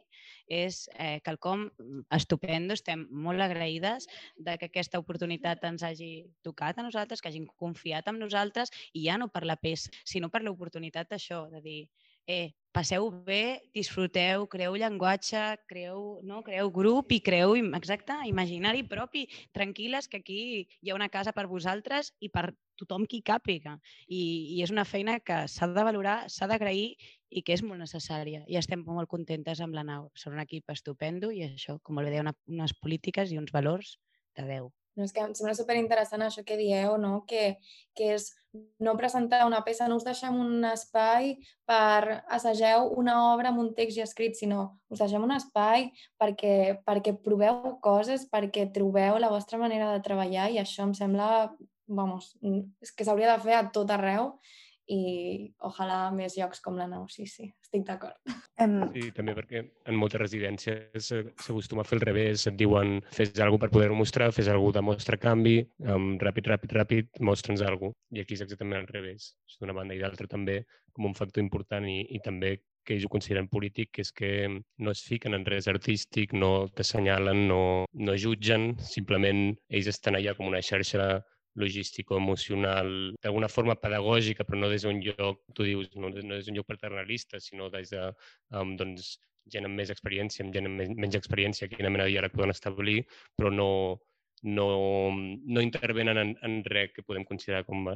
és 0.48 0.84
eh, 0.94 1.20
quelcom 1.24 1.66
estupendo. 2.12 2.76
Estem 2.76 3.06
molt 3.10 3.44
agraïdes 3.44 4.08
de 4.36 4.56
que 4.60 4.70
aquesta 4.70 5.00
oportunitat 5.00 5.64
ens 5.68 5.84
hagi 5.84 6.12
tocat 6.44 6.78
a 6.78 6.86
nosaltres, 6.86 7.20
que 7.20 7.32
hagin 7.32 7.48
confiat 7.60 8.08
en 8.12 8.20
nosaltres 8.20 8.72
i 8.92 9.06
ja 9.08 9.18
no 9.20 9.30
per 9.32 9.44
la 9.48 9.56
peça, 9.60 9.92
sinó 10.04 10.30
per 10.32 10.42
l'oportunitat 10.44 11.12
d'això, 11.12 11.46
de 11.52 11.60
dir, 11.64 11.80
eh, 12.26 12.52
passeu 12.74 13.06
bé, 13.26 13.62
disfruteu, 13.74 14.48
creeu 14.50 14.74
llenguatge, 14.74 15.42
creeu, 15.70 16.18
no? 16.26 16.42
creeu 16.42 16.70
grup 16.74 17.12
i 17.14 17.20
creeu, 17.22 17.54
exacte, 17.78 18.16
imaginari 18.26 18.82
propi, 18.90 19.28
tranquil·les, 19.54 20.08
que 20.10 20.18
aquí 20.18 20.40
hi 20.82 20.90
ha 20.90 20.98
una 20.98 21.08
casa 21.08 21.32
per 21.36 21.46
vosaltres 21.46 22.10
i 22.18 22.32
per 22.34 22.48
tothom 22.80 23.06
qui 23.06 23.22
càpiga. 23.22 23.76
I, 24.08 24.22
i 24.56 24.62
és 24.66 24.74
una 24.74 24.84
feina 24.84 25.20
que 25.20 25.44
s'ha 25.48 25.70
de 25.70 25.86
valorar, 25.86 26.24
s'ha 26.26 26.50
d'agrair 26.50 26.96
i 27.30 27.42
que 27.46 27.54
és 27.54 27.62
molt 27.62 27.78
necessària. 27.78 28.42
I 28.50 28.58
estem 28.58 28.82
molt 28.86 29.10
contentes 29.10 29.62
amb 29.62 29.78
la 29.78 29.86
nau. 29.86 30.10
Són 30.18 30.34
un 30.34 30.42
equip 30.42 30.74
estupendo 30.74 31.30
i 31.30 31.44
això, 31.46 31.78
com 31.82 31.94
molt 31.94 32.10
bé 32.10 32.16
deia, 32.16 32.26
una, 32.26 32.34
unes 32.50 32.74
polítiques 32.74 33.30
i 33.30 33.38
uns 33.38 33.54
valors 33.54 34.00
de 34.34 34.50
Déu. 34.50 34.72
No, 34.94 35.04
és 35.04 35.12
que 35.14 35.22
em 35.24 35.34
sembla 35.34 35.56
superinteressant 35.58 36.22
això 36.22 36.44
que 36.46 36.58
dieu, 36.58 36.96
no? 37.02 37.24
que, 37.26 37.56
que 37.98 38.12
és 38.14 38.28
no 38.78 38.94
presentar 38.96 39.42
una 39.46 39.62
peça, 39.66 39.88
no 39.90 39.96
us 39.98 40.06
deixem 40.06 40.36
un 40.38 40.64
espai 40.68 41.32
per 41.66 42.22
assageu 42.36 42.92
una 43.02 43.16
obra 43.32 43.50
amb 43.50 43.62
un 43.64 43.72
text 43.74 43.98
ja 43.98 44.06
escrit, 44.06 44.38
sinó 44.38 44.68
us 44.94 45.02
deixem 45.02 45.24
un 45.26 45.34
espai 45.34 45.88
perquè, 46.20 46.54
perquè 46.86 47.16
proveu 47.26 47.74
coses, 47.82 48.28
perquè 48.30 48.68
trobeu 48.74 49.18
la 49.18 49.32
vostra 49.32 49.58
manera 49.58 49.90
de 49.92 50.02
treballar 50.06 50.50
i 50.54 50.60
això 50.62 50.86
em 50.86 50.94
sembla, 50.94 51.48
vamos, 51.90 52.36
és 52.84 52.94
que 52.94 53.06
s'hauria 53.06 53.34
de 53.34 53.42
fer 53.42 53.58
a 53.58 53.66
tot 53.74 53.90
arreu 53.90 54.36
i 54.90 55.52
ojalà 55.64 56.10
més 56.14 56.36
llocs 56.38 56.60
com 56.64 56.76
la 56.76 56.86
nau, 56.90 57.06
sí, 57.08 57.26
sí, 57.30 57.48
estic 57.64 57.86
d'acord. 57.88 58.18
Um... 58.60 58.84
Sí, 58.94 59.08
també 59.16 59.32
perquè 59.34 59.64
en 59.90 59.96
moltes 59.98 60.20
residències 60.20 61.08
s'acostuma 61.08 61.82
a 61.82 61.88
fer 61.88 61.98
el 61.98 62.04
revés, 62.04 62.44
et 62.50 62.58
diuen 62.60 63.00
fes 63.14 63.32
alguna 63.40 63.64
per 63.64 63.72
poder-ho 63.74 63.96
mostrar, 63.98 64.30
fes 64.36 64.50
alguna 64.52 64.78
de 64.78 64.84
mostra 64.90 65.18
canvi, 65.20 65.56
um, 65.88 66.12
ràpid, 66.20 66.52
ràpid, 66.52 66.76
ràpid, 66.76 67.10
mostra'ns 67.24 67.64
alguna 67.64 67.96
I 68.14 68.22
aquí 68.22 68.36
és 68.36 68.44
exactament 68.44 68.82
al 68.82 68.92
revés. 68.92 69.32
D'una 69.58 69.74
banda 69.74 69.96
i 69.96 70.02
d'altra 70.02 70.28
també 70.30 70.60
com 70.94 71.08
un 71.08 71.18
factor 71.18 71.42
important 71.42 71.86
i, 71.90 72.04
i 72.14 72.20
també 72.22 72.56
que 72.84 72.94
ells 72.94 73.06
ho 73.06 73.10
consideren 73.10 73.48
polític, 73.48 73.90
que 73.96 74.04
és 74.04 74.12
que 74.12 74.30
no 74.46 74.92
es 74.92 75.02
fiquen 75.08 75.34
en 75.34 75.46
res 75.48 75.66
artístic, 75.72 76.34
no 76.36 76.68
t'assenyalen, 76.76 77.46
no, 77.48 77.60
no 78.06 78.16
jutgen, 78.20 78.74
simplement 78.94 79.46
ells 79.72 79.88
estan 79.94 80.18
allà 80.18 80.36
com 80.36 80.50
una 80.50 80.62
xarxa 80.62 81.08
logístico-emocional, 81.61 82.88
d'alguna 83.23 83.50
forma 83.52 83.76
pedagògica, 83.78 84.46
però 84.46 84.58
no 84.61 84.70
des 84.73 84.87
d'un 84.87 85.00
lloc, 85.04 85.44
tu 85.54 85.66
dius, 85.66 85.92
no, 85.94 86.11
no 86.11 86.34
des 86.34 86.49
d'un 86.49 86.58
lloc 86.58 86.66
paternalista, 86.70 87.40
sinó 87.40 87.70
des 87.70 87.94
de 87.94 88.08
um, 88.58 88.75
doncs, 88.80 89.14
gent 89.52 89.68
amb 89.68 89.78
més 89.78 89.92
experiència, 89.92 90.44
amb 90.44 90.54
gent 90.56 90.70
amb 90.70 90.82
menys 90.96 91.18
experiència, 91.18 91.68
quina 91.68 91.92
mena 91.92 92.08
de 92.08 92.14
diàleg 92.14 92.34
poden 92.34 92.54
establir, 92.54 93.04
però 93.37 93.52
no, 93.52 93.68
no, 94.42 94.66
no 95.12 95.64
intervenen 95.64 96.20
en, 96.20 96.34
en 96.42 96.58
res 96.73 96.92
que 96.96 97.04
podem 97.06 97.26
considerar 97.28 97.64
com 97.68 97.92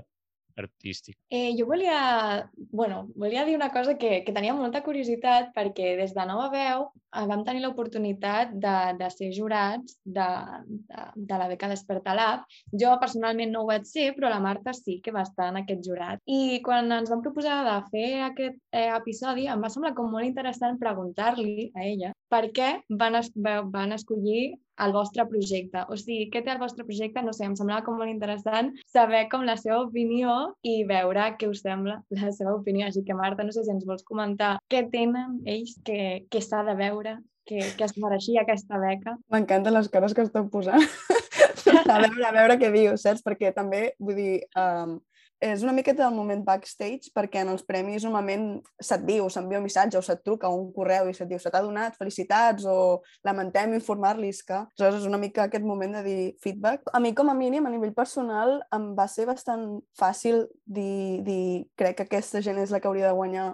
artístic. 0.58 1.16
Eh, 1.30 1.54
jo 1.58 1.66
volia, 1.66 2.50
bueno, 2.56 3.08
volia 3.14 3.44
dir 3.46 3.54
una 3.56 3.70
cosa 3.70 3.96
que, 3.96 4.24
que 4.26 4.34
tenia 4.34 4.56
molta 4.58 4.82
curiositat 4.82 5.52
perquè 5.54 5.94
des 6.00 6.14
de 6.16 6.24
Nova 6.26 6.48
Veu 6.50 6.88
vam 7.30 7.44
tenir 7.46 7.62
l'oportunitat 7.64 8.52
de, 8.52 8.76
de 8.98 9.08
ser 9.14 9.30
jurats 9.36 9.98
de, 10.04 10.28
de, 10.68 11.06
de 11.16 11.40
la 11.40 11.48
beca 11.48 11.70
Desperta 11.70 12.14
Lab. 12.16 12.44
Jo 12.82 12.96
personalment 13.00 13.52
no 13.52 13.64
ho 13.64 13.70
vaig 13.70 13.88
ser, 13.88 14.10
però 14.16 14.30
la 14.32 14.42
Marta 14.44 14.74
sí 14.76 14.98
que 15.04 15.14
va 15.14 15.24
estar 15.26 15.50
en 15.52 15.62
aquest 15.62 15.84
jurat. 15.88 16.22
I 16.26 16.60
quan 16.64 16.92
ens 16.92 17.10
vam 17.12 17.24
proposar 17.24 17.60
de 17.66 17.76
fer 17.92 18.08
aquest 18.28 18.60
eh, 18.72 18.88
episodi 18.94 19.48
em 19.48 19.64
va 19.64 19.72
semblar 19.72 19.94
com 19.96 20.10
molt 20.12 20.28
interessant 20.28 20.80
preguntar-li 20.80 21.70
a 21.74 21.84
ella 21.88 22.14
per 22.32 22.48
què 22.54 22.72
van, 23.00 23.16
es, 23.18 23.30
van 23.72 23.94
escollir 23.96 24.58
el 24.78 24.92
vostre 24.94 25.24
projecte. 25.26 25.82
O 25.90 25.96
sigui, 25.98 26.28
què 26.32 26.42
té 26.44 26.52
el 26.52 26.60
vostre 26.60 26.84
projecte? 26.86 27.22
No 27.24 27.32
sé, 27.34 27.46
em 27.48 27.56
semblava 27.58 27.84
com 27.86 27.98
molt 27.98 28.12
interessant 28.12 28.70
saber 28.92 29.24
com 29.32 29.46
la 29.46 29.56
seva 29.58 29.80
opinió 29.86 30.34
i 30.62 30.84
veure 30.88 31.32
què 31.40 31.48
us 31.50 31.64
sembla 31.64 31.98
la 32.14 32.32
seva 32.36 32.54
opinió. 32.54 32.86
Així 32.86 33.02
que, 33.06 33.16
Marta, 33.18 33.46
no 33.46 33.54
sé 33.54 33.64
si 33.66 33.74
ens 33.74 33.86
vols 33.88 34.06
comentar 34.06 34.56
què 34.70 34.84
tenen 34.92 35.40
ells 35.50 35.74
que, 35.88 36.28
que 36.30 36.42
s'ha 36.44 36.62
de 36.68 36.76
veure, 36.98 37.18
que, 37.46 37.60
que 37.76 37.84
es 37.84 37.96
mereixia 37.96 38.42
aquesta 38.42 38.78
beca. 38.78 39.16
M'encanten 39.32 39.74
les 39.74 39.88
cares 39.88 40.14
que 40.14 40.26
esteu 40.26 40.48
posant. 40.50 40.82
a 41.88 42.00
veure, 42.02 42.24
a 42.26 42.32
veure 42.34 42.58
què 42.60 42.72
dius, 42.74 43.04
saps? 43.04 43.22
Perquè 43.24 43.54
també, 43.56 43.92
vull 44.00 44.18
dir, 44.18 44.34
um, 44.58 44.98
és 45.38 45.62
una 45.62 45.72
miqueta 45.72 46.02
del 46.02 46.16
moment 46.16 46.40
backstage 46.42 47.12
perquè 47.14 47.44
en 47.44 47.52
els 47.52 47.62
premis 47.62 48.02
normalment 48.02 48.58
se't 48.82 49.04
diu, 49.06 49.28
s'envia 49.30 49.60
un 49.60 49.68
missatge 49.68 49.94
o 49.94 50.02
se't 50.02 50.24
truca 50.26 50.50
un 50.50 50.72
correu 50.74 51.06
i 51.06 51.14
se't 51.14 51.30
diu 51.30 51.38
se 51.38 51.52
t'ha 51.54 51.62
donat, 51.62 51.94
felicitats 52.00 52.66
o 52.66 52.98
lamentem 53.26 53.76
informar-los 53.78 54.42
que... 54.42 54.58
Aleshores 54.58 55.04
és 55.04 55.06
una 55.06 55.20
mica 55.22 55.46
aquest 55.46 55.64
moment 55.64 55.94
de 55.94 56.02
dir 56.02 56.24
feedback. 56.42 56.90
A 56.90 56.98
mi 57.00 57.14
com 57.14 57.30
a 57.30 57.36
mínim, 57.38 57.66
a 57.66 57.72
nivell 57.72 57.94
personal, 57.94 58.58
em 58.74 58.90
va 58.98 59.06
ser 59.06 59.28
bastant 59.30 59.78
fàcil 59.98 60.42
dir, 60.66 61.22
dir 61.22 61.68
crec 61.78 62.00
que 62.00 62.08
aquesta 62.10 62.42
gent 62.42 62.58
és 62.58 62.74
la 62.74 62.82
que 62.82 62.90
hauria 62.90 63.06
de 63.06 63.16
guanyar 63.16 63.52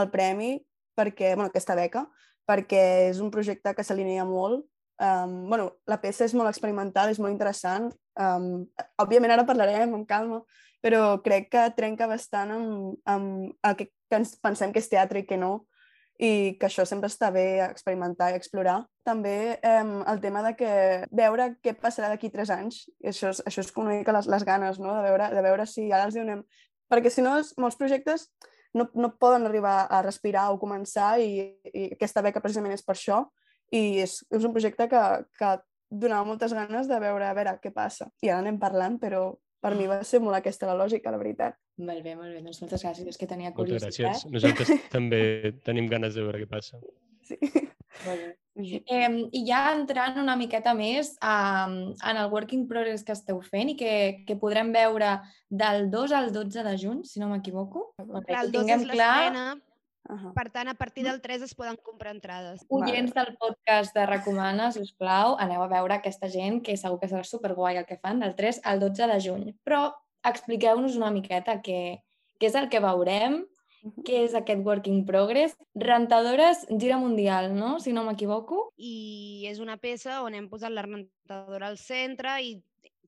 el 0.00 0.08
premi 0.12 0.56
perquè, 0.98 1.34
bueno, 1.36 1.52
aquesta 1.52 1.76
beca, 1.78 2.08
perquè 2.48 2.82
és 3.10 3.20
un 3.20 3.30
projecte 3.34 3.74
que 3.76 3.84
s'alinea 3.84 4.24
molt 4.28 4.64
Um, 4.98 5.48
bueno, 5.48 5.76
la 5.86 6.00
peça 6.02 6.26
és 6.26 6.34
molt 6.34 6.50
experimental, 6.50 7.12
és 7.12 7.20
molt 7.22 7.30
interessant. 7.30 7.86
Um, 8.18 8.66
òbviament 8.98 9.30
ara 9.30 9.46
parlarem 9.46 9.94
amb 9.94 10.08
calma, 10.10 10.40
però 10.82 11.20
crec 11.22 11.52
que 11.52 11.68
trenca 11.76 12.08
bastant 12.10 12.50
amb, 12.54 12.96
amb 13.06 13.68
el 13.68 13.76
que, 13.78 13.88
que 14.10 14.18
ens 14.18 14.34
pensem 14.42 14.74
que 14.74 14.82
és 14.82 14.90
teatre 14.90 15.22
i 15.22 15.26
que 15.28 15.38
no, 15.38 15.52
i 16.18 16.58
que 16.58 16.66
això 16.66 16.82
sempre 16.82 17.06
està 17.06 17.30
bé 17.30 17.60
experimentar 17.68 18.32
i 18.32 18.38
explorar. 18.40 18.80
També 19.06 19.36
eh, 19.62 19.86
el 20.10 20.20
tema 20.24 20.42
de 20.48 20.56
que 20.58 20.72
veure 21.14 21.52
què 21.62 21.76
passarà 21.78 22.10
d'aquí 22.10 22.32
tres 22.34 22.50
anys, 22.50 22.82
això 23.06 23.30
és, 23.30 23.42
això 23.46 23.62
és 23.62 23.70
una 23.78 23.94
mica 24.00 24.14
les, 24.18 24.26
les 24.26 24.46
ganes, 24.46 24.82
no? 24.82 24.96
de, 24.98 25.06
veure, 25.06 25.30
de 25.34 25.46
veure 25.46 25.66
si 25.66 25.86
ara 25.92 26.10
els 26.10 26.18
donem... 26.18 26.42
Perquè 26.88 27.10
si 27.12 27.22
no, 27.22 27.36
molts 27.60 27.76
projectes 27.76 28.30
no, 28.76 28.88
no 28.94 29.14
poden 29.16 29.46
arribar 29.48 29.86
a 29.88 30.02
respirar 30.04 30.48
o 30.52 30.58
començar 30.60 31.16
i, 31.22 31.58
i 31.72 31.88
aquesta 31.94 32.22
beca 32.24 32.42
precisament 32.44 32.74
és 32.76 32.84
per 32.84 32.96
això 32.96 33.24
i 33.72 34.00
és, 34.02 34.20
és 34.32 34.44
un 34.44 34.54
projecte 34.54 34.88
que, 34.90 35.02
que 35.38 35.56
donava 35.88 36.26
moltes 36.28 36.52
ganes 36.56 36.88
de 36.88 36.98
veure 37.00 37.28
a 37.28 37.34
veure 37.36 37.56
què 37.62 37.72
passa. 37.74 38.08
I 38.24 38.32
ara 38.32 38.42
anem 38.42 38.58
parlant, 38.60 38.98
però 39.00 39.30
per 39.60 39.74
mi 39.74 39.88
va 39.90 40.02
ser 40.06 40.20
molt 40.22 40.38
aquesta 40.38 40.68
la 40.68 40.76
lògica, 40.78 41.10
la 41.10 41.20
veritat. 41.20 41.56
Molt 41.82 42.04
bé, 42.04 42.14
molt 42.18 42.30
bé. 42.34 42.42
Doncs 42.44 42.60
moltes 42.62 42.84
gràcies, 42.84 43.08
és 43.08 43.18
que 43.18 43.26
tenia 43.30 43.54
curiositat. 43.56 43.88
Moltes 43.88 44.04
gràcies. 44.04 44.32
Nosaltres 44.34 44.90
també 44.92 45.22
tenim 45.66 45.88
ganes 45.90 46.14
de 46.14 46.26
veure 46.26 46.44
què 46.44 46.50
passa. 46.50 46.80
Sí. 47.26 47.40
Eh, 48.58 49.08
I 49.38 49.44
ja 49.46 49.68
entrant 49.70 50.18
una 50.18 50.34
miqueta 50.36 50.72
més 50.74 51.12
um, 51.22 51.76
en 51.94 52.18
el 52.18 52.30
working 52.32 52.66
progress 52.70 53.04
que 53.06 53.14
esteu 53.14 53.38
fent 53.46 53.70
i 53.70 53.76
que, 53.78 53.92
que 54.26 54.38
podrem 54.40 54.72
veure 54.74 55.12
del 55.46 55.86
2 55.92 56.14
al 56.18 56.32
12 56.34 56.66
de 56.66 56.74
juny, 56.80 57.04
si 57.06 57.22
no 57.22 57.30
m'equivoco. 57.30 57.92
Clar, 58.02 58.42
el 58.42 58.52
2 58.54 58.74
és 58.74 58.86
l'estrena, 58.90 59.46
Uh 60.08 60.16
-huh. 60.16 60.32
Per 60.32 60.48
tant, 60.50 60.68
a 60.68 60.74
partir 60.74 61.04
del 61.04 61.20
3 61.20 61.42
es 61.42 61.54
poden 61.54 61.76
comprar 61.76 62.14
entrades. 62.14 62.64
Oients 62.68 63.12
del 63.12 63.36
podcast 63.36 63.94
de 63.94 64.06
Recomana, 64.06 64.72
si 64.72 64.80
us 64.80 64.92
plau, 64.92 65.36
aneu 65.38 65.62
a 65.62 65.68
veure 65.68 65.94
aquesta 65.94 66.30
gent, 66.30 66.62
que 66.62 66.76
segur 66.76 66.98
que 66.98 67.08
serà 67.08 67.22
superguai 67.22 67.76
el 67.76 67.84
que 67.84 67.98
fan, 67.98 68.18
del 68.20 68.34
3 68.34 68.60
al 68.64 68.80
12 68.80 69.06
de 69.06 69.20
juny. 69.20 69.54
Però 69.64 69.92
expliqueu-nos 70.24 70.96
una 70.96 71.10
miqueta 71.10 71.60
què, 71.60 72.02
què 72.40 72.46
és 72.46 72.54
el 72.54 72.70
que 72.70 72.80
veurem. 72.80 73.44
Què 74.06 74.22
és 74.24 74.34
aquest 74.38 74.64
Work 74.66 74.88
in 74.90 75.04
Progress. 75.08 75.56
Rentadores 75.74 76.64
gira 76.80 76.98
mundial, 76.98 77.52
no? 77.54 77.76
Si 77.80 77.92
no 77.92 78.04
m'equivoco. 78.06 78.72
I 78.76 79.46
és 79.50 79.60
una 79.64 79.78
peça 79.80 80.22
on 80.24 80.34
hem 80.34 80.48
posat 80.50 80.74
la 80.74 80.86
rentadora 80.86 81.70
al 81.70 81.78
centre 81.78 82.38
i 82.42 82.58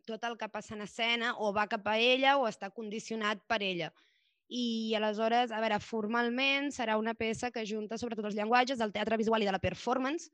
tot 0.07 0.23
el 0.27 0.39
que 0.39 0.49
passa 0.49 0.75
en 0.75 0.87
escena 0.87 1.35
o 1.39 1.53
va 1.53 1.69
cap 1.71 1.87
a 1.87 1.99
ella 2.01 2.39
o 2.41 2.47
està 2.49 2.71
condicionat 2.75 3.43
per 3.47 3.61
ella 3.63 3.91
i 4.51 4.95
aleshores, 4.99 5.53
a 5.55 5.61
veure, 5.63 5.79
formalment 5.79 6.73
serà 6.75 6.97
una 6.99 7.15
peça 7.15 7.53
que 7.55 7.63
junta 7.67 7.97
sobretot 8.01 8.27
els 8.27 8.35
llenguatges 8.35 8.81
del 8.81 8.91
teatre 8.93 9.19
visual 9.21 9.45
i 9.45 9.47
de 9.47 9.55
la 9.55 9.63
performance 9.63 10.27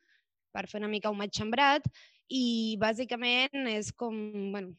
per 0.57 0.64
fer 0.71 0.81
una 0.81 0.88
mica 0.88 1.12
un 1.12 1.21
matxembrat 1.21 1.85
i 2.33 2.76
bàsicament 2.81 3.69
és 3.69 3.93
com... 3.93 4.16
Bueno. 4.55 4.73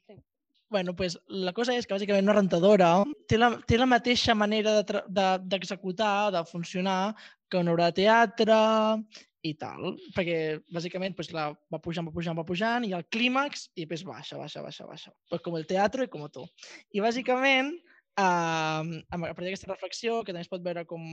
Bueno, 0.69 0.95
pues 0.95 1.17
la 1.27 1.53
cosa 1.55 1.75
és 1.77 1.87
que 1.87 1.95
bàsicament 1.95 2.27
una 2.27 2.35
rentadora 2.35 2.89
té 3.31 3.39
la, 3.39 3.53
té 3.63 3.79
la 3.79 3.87
mateixa 3.87 4.35
manera 4.35 4.81
d'executar, 4.83 6.11
de, 6.27 6.33
de, 6.33 6.37
de 6.37 6.51
funcionar 6.51 7.15
que 7.47 7.61
una 7.61 7.71
obra 7.71 7.87
de 7.87 8.01
teatre 8.01 8.59
i 9.47 9.53
tal, 9.55 9.93
perquè 10.15 10.57
bàsicament 10.75 11.15
pues, 11.15 11.31
la 11.31 11.53
va 11.71 11.79
pujant, 11.79 12.09
va 12.09 12.11
pujant, 12.11 12.35
va 12.35 12.43
pujant 12.47 12.83
i 12.83 12.91
el 12.97 13.05
clímax 13.07 13.69
i 13.75 13.85
després 13.85 14.03
baixa, 14.09 14.39
baixa, 14.41 14.63
baixa, 14.65 14.87
baixa. 14.89 15.13
Pues 15.31 15.45
com 15.45 15.55
el 15.55 15.67
teatre 15.69 16.03
i 16.03 16.11
com 16.11 16.27
tu. 16.33 16.43
I 16.91 17.03
bàsicament 17.05 17.77
Uh, 18.17 18.97
a 19.13 19.17
partir 19.19 19.45
d'aquesta 19.45 19.67
reflexió, 19.69 20.23
que 20.25 20.33
també 20.33 20.41
es 20.41 20.49
pot 20.49 20.63
veure 20.65 20.81
com 20.89 21.03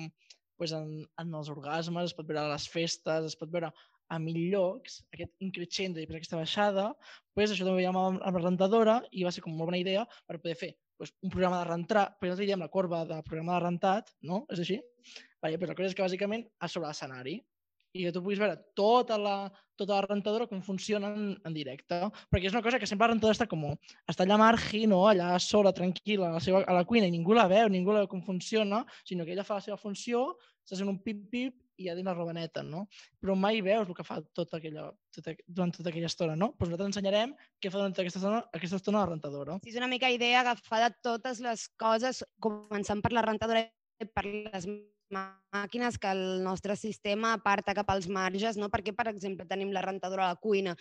pues, 0.56 0.72
en, 0.72 1.02
en 1.20 1.34
els 1.36 1.50
orgasmes, 1.52 2.06
es 2.08 2.16
pot 2.16 2.24
veure 2.30 2.46
a 2.46 2.52
les 2.54 2.64
festes, 2.72 3.26
es 3.28 3.36
pot 3.36 3.50
veure 3.52 3.68
a 4.08 4.18
mil 4.20 4.38
llocs, 4.52 5.00
aquest 5.14 5.32
increixent 5.44 5.96
i 6.00 6.06
per 6.08 6.18
aquesta 6.18 6.40
baixada, 6.40 6.90
pues, 7.34 7.50
això 7.50 7.64
també 7.64 7.74
ho 7.74 7.80
veiem 7.82 8.00
amb, 8.00 8.24
la 8.24 8.42
rentadora 8.42 8.98
i 9.12 9.24
va 9.26 9.32
ser 9.34 9.44
com 9.44 9.54
molt 9.54 9.70
bona 9.72 9.80
idea 9.80 10.04
per 10.26 10.40
poder 10.40 10.56
fer 10.60 10.74
pues, 10.98 11.14
un 11.22 11.32
programa 11.32 11.62
de 11.62 11.70
rentar, 11.70 12.06
perquè 12.18 12.30
nosaltres 12.30 12.50
diem 12.52 12.62
la 12.64 12.70
corba 12.72 13.04
de 13.08 13.22
programa 13.26 13.56
de 13.56 13.64
rentat, 13.64 14.14
no? 14.22 14.44
És 14.52 14.62
així? 14.62 14.78
Vale, 15.42 15.58
pues 15.58 15.70
la 15.70 15.76
cosa 15.78 15.90
és 15.90 15.96
que 15.96 16.06
bàsicament 16.06 16.46
a 16.60 16.70
sobre 16.70 16.88
l'escenari 16.88 17.40
i 17.94 18.02
que 18.02 18.12
tu 18.14 18.22
puguis 18.24 18.40
veure 18.42 18.56
tota 18.74 19.16
la, 19.20 19.36
tota 19.78 19.94
la 19.94 20.06
rentadora 20.06 20.48
com 20.50 20.62
funciona 20.66 21.12
en, 21.14 21.28
en 21.46 21.54
directe. 21.54 22.00
Perquè 22.32 22.48
és 22.50 22.54
una 22.56 22.62
cosa 22.64 22.80
que 22.82 22.88
sempre 22.90 23.06
la 23.06 23.12
rentadora 23.12 23.36
està 23.36 23.46
com 23.50 23.68
està 24.10 24.24
allà 24.26 24.38
margi, 24.40 24.82
no? 24.90 25.04
allà 25.06 25.36
sola, 25.38 25.72
tranquil·la, 25.76 26.32
a 26.32 26.38
la, 26.38 26.42
seva, 26.42 26.64
a 26.66 26.74
la 26.74 26.82
cuina, 26.88 27.06
i 27.06 27.14
ningú 27.14 27.36
la 27.38 27.46
veu, 27.50 27.70
ningú 27.70 27.94
la 27.94 28.02
veu 28.02 28.10
com 28.10 28.24
funciona, 28.26 28.82
sinó 29.06 29.26
que 29.26 29.36
ella 29.36 29.46
fa 29.46 29.60
la 29.60 29.66
seva 29.68 29.78
funció, 29.78 30.32
està 30.66 30.80
fent 30.80 30.90
un 30.90 30.98
pip-pip 31.06 31.60
i 31.76 31.88
ja 31.88 31.94
dins 31.96 32.06
la 32.06 32.14
robaneta, 32.14 32.62
no? 32.62 32.84
Però 33.20 33.36
mai 33.38 33.60
veus 33.64 33.88
el 33.88 33.96
que 33.96 34.06
fa 34.06 34.20
tota 34.36 34.58
aquella, 34.60 34.88
tota, 35.14 35.34
durant 35.46 35.74
tota 35.74 35.90
aquella 35.90 36.10
estona, 36.10 36.36
no? 36.38 36.52
Doncs 36.54 36.70
nosaltres 36.70 36.90
ensenyarem 36.92 37.34
què 37.60 37.70
fa 37.72 37.80
durant 37.80 37.96
aquesta 37.96 38.20
estona, 38.22 38.42
aquesta 38.58 38.80
estona 38.80 39.02
la 39.02 39.10
rentadora. 39.12 39.58
Sí, 39.64 39.74
és 39.74 39.80
una 39.80 39.90
mica 39.90 40.10
idea 40.12 40.42
agafar 40.42 40.82
de 40.86 40.90
totes 41.04 41.42
les 41.44 41.68
coses, 41.80 42.24
començant 42.44 43.02
per 43.04 43.14
la 43.14 43.24
rentadora 43.26 43.66
i 43.66 44.10
per 44.10 44.26
les 44.26 44.68
màquines 45.14 45.98
que 46.00 46.10
el 46.10 46.42
nostre 46.42 46.76
sistema 46.76 47.34
aparta 47.36 47.74
cap 47.76 47.90
als 47.92 48.08
marges, 48.08 48.58
no? 48.58 48.70
perquè, 48.72 48.94
per 48.96 49.08
exemple, 49.12 49.46
tenim 49.46 49.72
la 49.74 49.84
rentadora 49.84 50.28
a 50.28 50.34
la 50.34 50.40
cuina 50.40 50.74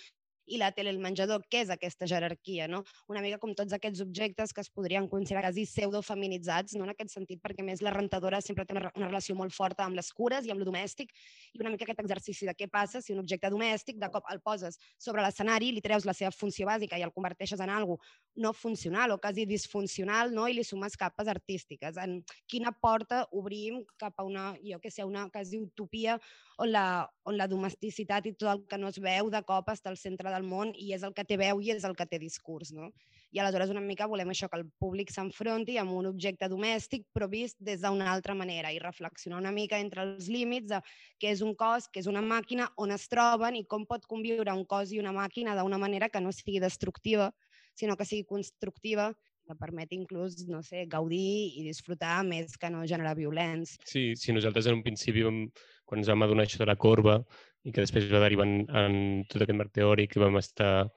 i 0.45 0.59
la 0.59 0.71
tele 0.75 0.91
al 0.93 0.99
menjador, 1.01 1.43
què 1.49 1.63
és 1.63 1.71
aquesta 1.73 2.07
jerarquia, 2.09 2.67
no? 2.67 2.83
Una 3.11 3.21
mica 3.23 3.39
com 3.41 3.53
tots 3.55 3.73
aquests 3.75 4.01
objectes 4.03 4.53
que 4.53 4.61
es 4.63 4.69
podrien 4.69 5.07
considerar 5.11 5.45
quasi 5.47 5.65
pseudofeminitzats, 5.67 6.75
no? 6.77 6.87
en 6.87 6.93
aquest 6.93 7.13
sentit, 7.13 7.41
perquè 7.43 7.63
més 7.65 7.81
la 7.85 7.93
rentadora 7.93 8.41
sempre 8.41 8.65
té 8.65 8.75
una, 8.75 8.91
una 8.97 9.09
relació 9.09 9.35
molt 9.39 9.53
forta 9.55 9.85
amb 9.85 9.99
les 9.99 10.11
cures 10.13 10.45
i 10.45 10.53
amb 10.53 10.63
lo 10.63 10.67
domèstic, 10.67 11.13
i 11.53 11.61
una 11.61 11.71
mica 11.73 11.87
aquest 11.87 12.03
exercici 12.03 12.49
de 12.49 12.55
què 12.57 12.69
passa 12.71 13.01
si 13.01 13.13
un 13.13 13.21
objecte 13.23 13.51
domèstic 13.53 13.99
de 14.01 14.09
cop 14.13 14.27
el 14.33 14.41
poses 14.41 14.79
sobre 14.97 15.23
l'escenari, 15.23 15.71
li 15.71 15.83
treus 15.83 16.07
la 16.09 16.15
seva 16.17 16.31
funció 16.31 16.67
bàsica 16.67 16.99
i 16.99 17.05
el 17.05 17.13
converteixes 17.15 17.61
en 17.63 17.71
algo 17.73 17.99
no 18.35 18.53
funcional 18.53 19.11
o 19.11 19.19
quasi 19.19 19.45
disfuncional, 19.45 20.33
no? 20.33 20.47
i 20.47 20.55
li 20.57 20.63
sumes 20.63 20.97
capes 20.97 21.29
artístiques. 21.29 21.97
En 22.01 22.21
quina 22.49 22.73
porta 22.73 23.23
obrim 23.31 23.83
cap 23.99 24.17
a 24.17 24.25
una, 24.25 24.53
jo 24.63 24.79
que 24.81 24.91
sé, 24.91 25.05
una 25.05 25.27
quasi 25.29 25.59
utopia 25.61 26.17
on 26.57 26.71
la, 26.71 26.85
on 27.25 27.37
la 27.37 27.47
domesticitat 27.47 28.25
i 28.29 28.33
tot 28.33 28.49
el 28.51 28.63
que 28.69 28.77
no 28.77 28.89
es 28.89 28.99
veu 29.01 29.29
de 29.33 29.41
cop 29.45 29.69
està 29.73 29.91
al 29.91 29.99
centre 30.01 30.31
del 30.33 30.45
món 30.47 30.73
i 30.77 30.93
és 30.93 31.03
el 31.03 31.13
que 31.13 31.25
té 31.25 31.37
veu 31.37 31.61
i 31.61 31.71
és 31.73 31.85
el 31.85 31.95
que 31.97 32.07
té 32.09 32.19
discurs. 32.21 32.73
No? 32.73 32.89
I 33.33 33.41
aleshores 33.41 33.71
una 33.73 33.81
mica 33.81 34.09
volem 34.09 34.29
això, 34.29 34.49
que 34.49 34.59
el 34.61 34.67
públic 34.81 35.13
s'enfronti 35.13 35.79
amb 35.81 35.93
un 35.93 36.09
objecte 36.09 36.49
domèstic 36.49 37.07
però 37.13 37.29
vist 37.29 37.57
des 37.59 37.81
d'una 37.81 38.11
altra 38.11 38.35
manera 38.37 38.73
i 38.73 38.81
reflexionar 38.81 39.39
una 39.41 39.53
mica 39.53 39.79
entre 39.81 40.05
els 40.05 40.29
límits 40.29 40.69
de 40.69 40.81
què 41.21 41.33
és 41.33 41.41
un 41.41 41.55
cos, 41.57 41.89
què 41.89 42.01
és 42.01 42.09
una 42.09 42.21
màquina, 42.21 42.69
on 42.77 42.93
es 42.93 43.07
troben 43.09 43.57
i 43.57 43.65
com 43.65 43.87
pot 43.89 44.05
conviure 44.09 44.53
un 44.53 44.65
cos 44.65 44.93
i 44.93 45.01
una 45.01 45.13
màquina 45.13 45.57
d'una 45.57 45.81
manera 45.81 46.09
que 46.09 46.21
no 46.21 46.31
sigui 46.31 46.61
destructiva, 46.61 47.31
sinó 47.77 47.97
que 47.97 48.07
sigui 48.07 48.25
constructiva 48.29 49.11
que 49.43 49.55
permet 49.59 49.91
inclús, 49.91 50.37
no 50.47 50.61
sé, 50.63 50.85
gaudir 50.87 51.51
i 51.59 51.65
disfrutar 51.65 52.21
més 52.27 52.55
que 52.59 52.69
no 52.71 52.85
generar 52.87 53.15
violència. 53.17 53.81
Sí, 53.87 54.13
sí, 54.19 54.31
nosaltres 54.35 54.69
en 54.69 54.77
un 54.79 54.83
principi 54.85 55.25
vam, 55.25 55.41
quan 55.89 55.99
ens 55.99 56.11
vam 56.11 56.23
adonar 56.23 56.45
això 56.47 56.61
de 56.61 56.69
la 56.69 56.79
corba 56.79 57.19
i 57.63 57.71
que 57.71 57.83
després 57.83 58.07
va 58.11 58.23
derivar 58.23 58.47
en, 58.47 58.61
en 58.67 58.95
tot 59.31 59.43
aquest 59.43 59.59
marc 59.59 59.73
teòric 59.75 60.13
que 60.13 60.23
vam 60.23 60.39
estar 60.39 60.87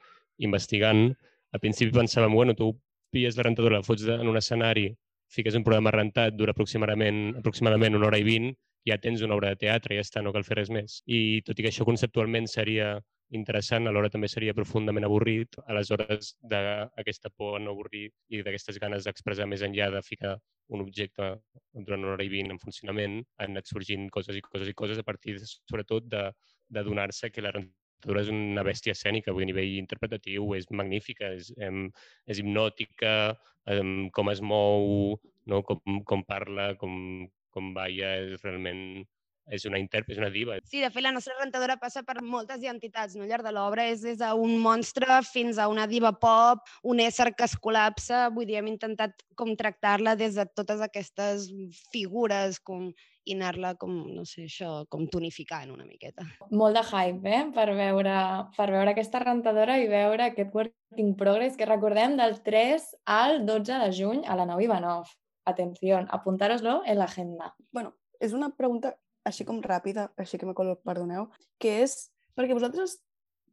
investigant, 0.42 1.09
al 1.54 1.62
principi 1.62 1.95
pensàvem, 1.95 2.35
bueno, 2.35 2.54
tu 2.54 2.73
pilles 3.14 3.37
la 3.38 3.47
rentadora, 3.47 3.80
la 3.80 3.87
fots 3.87 4.06
en 4.12 4.28
un 4.28 4.38
escenari, 4.38 4.90
fiques 5.33 5.56
un 5.59 5.64
programa 5.66 5.95
rentat, 5.95 6.37
dura 6.38 6.54
aproximadament, 6.54 7.37
aproximadament 7.40 7.99
una 7.99 8.11
hora 8.11 8.21
i 8.21 8.26
vint, 8.26 8.52
ja 8.87 8.99
tens 9.02 9.23
una 9.26 9.35
obra 9.35 9.50
de 9.50 9.61
teatre, 9.64 9.97
ja 9.99 10.04
està, 10.04 10.23
no 10.23 10.33
cal 10.35 10.45
fer 10.47 10.61
res 10.61 10.71
més. 10.71 11.00
I 11.06 11.42
tot 11.47 11.59
i 11.59 11.64
que 11.64 11.73
això 11.73 11.87
conceptualment 11.88 12.47
seria 12.50 12.97
interessant, 13.35 13.88
alhora 13.88 14.11
també 14.12 14.28
seria 14.30 14.54
profundament 14.54 15.06
avorrit, 15.06 15.56
aleshores 15.66 16.35
d'aquesta 16.42 17.30
por 17.35 17.56
a 17.56 17.62
no 17.62 17.73
avorrir 17.75 18.06
i 18.30 18.42
d'aquestes 18.42 18.78
ganes 18.83 19.06
d'expressar 19.06 19.49
més 19.50 19.64
enllà 19.66 19.88
de 19.95 20.02
ficar 20.06 20.37
un 20.68 20.83
objecte 20.83 21.33
durant 21.73 22.04
una 22.04 22.14
hora 22.14 22.26
i 22.26 22.30
vint 22.30 22.52
en 22.52 22.61
funcionament, 22.62 23.18
han 23.38 23.54
anat 23.54 23.71
sorgint 23.71 24.09
coses 24.14 24.38
i 24.38 24.45
coses 24.45 24.71
i 24.71 24.76
coses 24.78 25.02
a 25.02 25.06
partir, 25.06 25.37
sobretot, 25.42 26.06
de, 26.11 26.30
de 26.68 26.87
donar-se 26.87 27.30
que 27.30 27.42
la 27.42 27.54
rentadora 27.54 28.23
és 28.23 28.30
una 28.30 28.64
bèstia 28.66 28.95
escènica, 28.95 29.35
a 29.35 29.49
nivell 29.50 29.76
interpretatiu 29.80 30.54
és 30.54 30.71
magnífica, 30.71 31.33
és, 31.35 31.50
em, 31.59 31.87
és 32.26 32.42
hipnòtica, 32.42 33.35
em, 33.75 34.08
com 34.15 34.30
es 34.30 34.43
mou, 34.43 35.19
no? 35.47 35.62
com, 35.67 36.02
com 36.04 36.25
parla, 36.26 36.75
com, 36.78 37.26
com 37.50 37.75
balla, 37.75 38.17
és 38.23 38.43
realment 38.43 39.06
és 39.47 39.65
una 39.69 39.78
intèrpret, 39.78 40.17
és 40.17 40.21
una 40.21 40.30
diva. 40.32 40.59
Sí, 40.67 40.80
de 40.82 40.91
fet, 40.91 41.04
la 41.04 41.13
nostra 41.15 41.37
rentadora 41.39 41.78
passa 41.80 42.02
per 42.06 42.19
moltes 42.23 42.63
identitats 42.63 43.15
no? 43.15 43.25
al 43.25 43.30
llarg 43.30 43.47
de 43.47 43.52
l'obra. 43.54 43.87
És 43.93 44.02
des 44.04 44.19
d'un 44.21 44.56
monstre 44.63 45.21
fins 45.26 45.59
a 45.59 45.69
una 45.73 45.87
diva 45.91 46.13
pop, 46.19 46.65
un 46.82 47.02
ésser 47.02 47.32
que 47.37 47.47
es 47.47 47.56
col·lapsa. 47.63 48.26
Vull 48.35 48.49
dir, 48.49 48.59
hem 48.61 48.73
intentat 48.73 49.23
com 49.39 49.54
tractar-la 49.59 50.17
des 50.19 50.39
de 50.39 50.47
totes 50.56 50.82
aquestes 50.82 51.50
figures 51.93 52.59
com 52.59 52.91
i 53.26 53.35
anar-la 53.35 53.73
com, 53.75 53.91
no 54.15 54.23
sé, 54.28 54.45
això, 54.47 54.85
com 54.91 55.09
tonificant 55.11 55.73
una 55.75 55.87
miqueta. 55.87 56.23
Molt 56.54 56.78
de 56.78 56.82
hype, 56.87 57.26
eh?, 57.26 57.45
per 57.54 57.67
veure, 57.75 58.17
per 58.54 58.69
veure 58.71 58.93
aquesta 58.93 59.23
rentadora 59.25 59.80
i 59.82 59.89
veure 59.91 60.28
aquest 60.28 60.54
work 60.54 61.00
in 61.02 61.17
progress 61.19 61.59
que 61.59 61.67
recordem 61.67 62.15
del 62.21 62.39
3 62.47 62.87
al 63.17 63.41
12 63.49 63.80
de 63.82 63.91
juny 63.99 64.23
a 64.26 64.39
la 64.39 64.47
nau 64.47 64.63
Ivanov. 64.63 65.11
Atenció, 65.47 65.99
apuntároslo 66.11 66.80
en 66.87 66.99
l'agenda. 66.99 67.52
Bueno, 67.75 67.97
és 68.23 68.32
una 68.35 68.52
pregunta 68.54 68.95
així 69.26 69.47
com 69.47 69.60
ràpida, 69.65 70.10
així 70.21 70.39
que 70.39 70.47
me 70.49 70.54
perdoneu, 70.56 71.28
que 71.58 71.80
és 71.84 71.97
perquè 72.36 72.54
vosaltres 72.54 72.99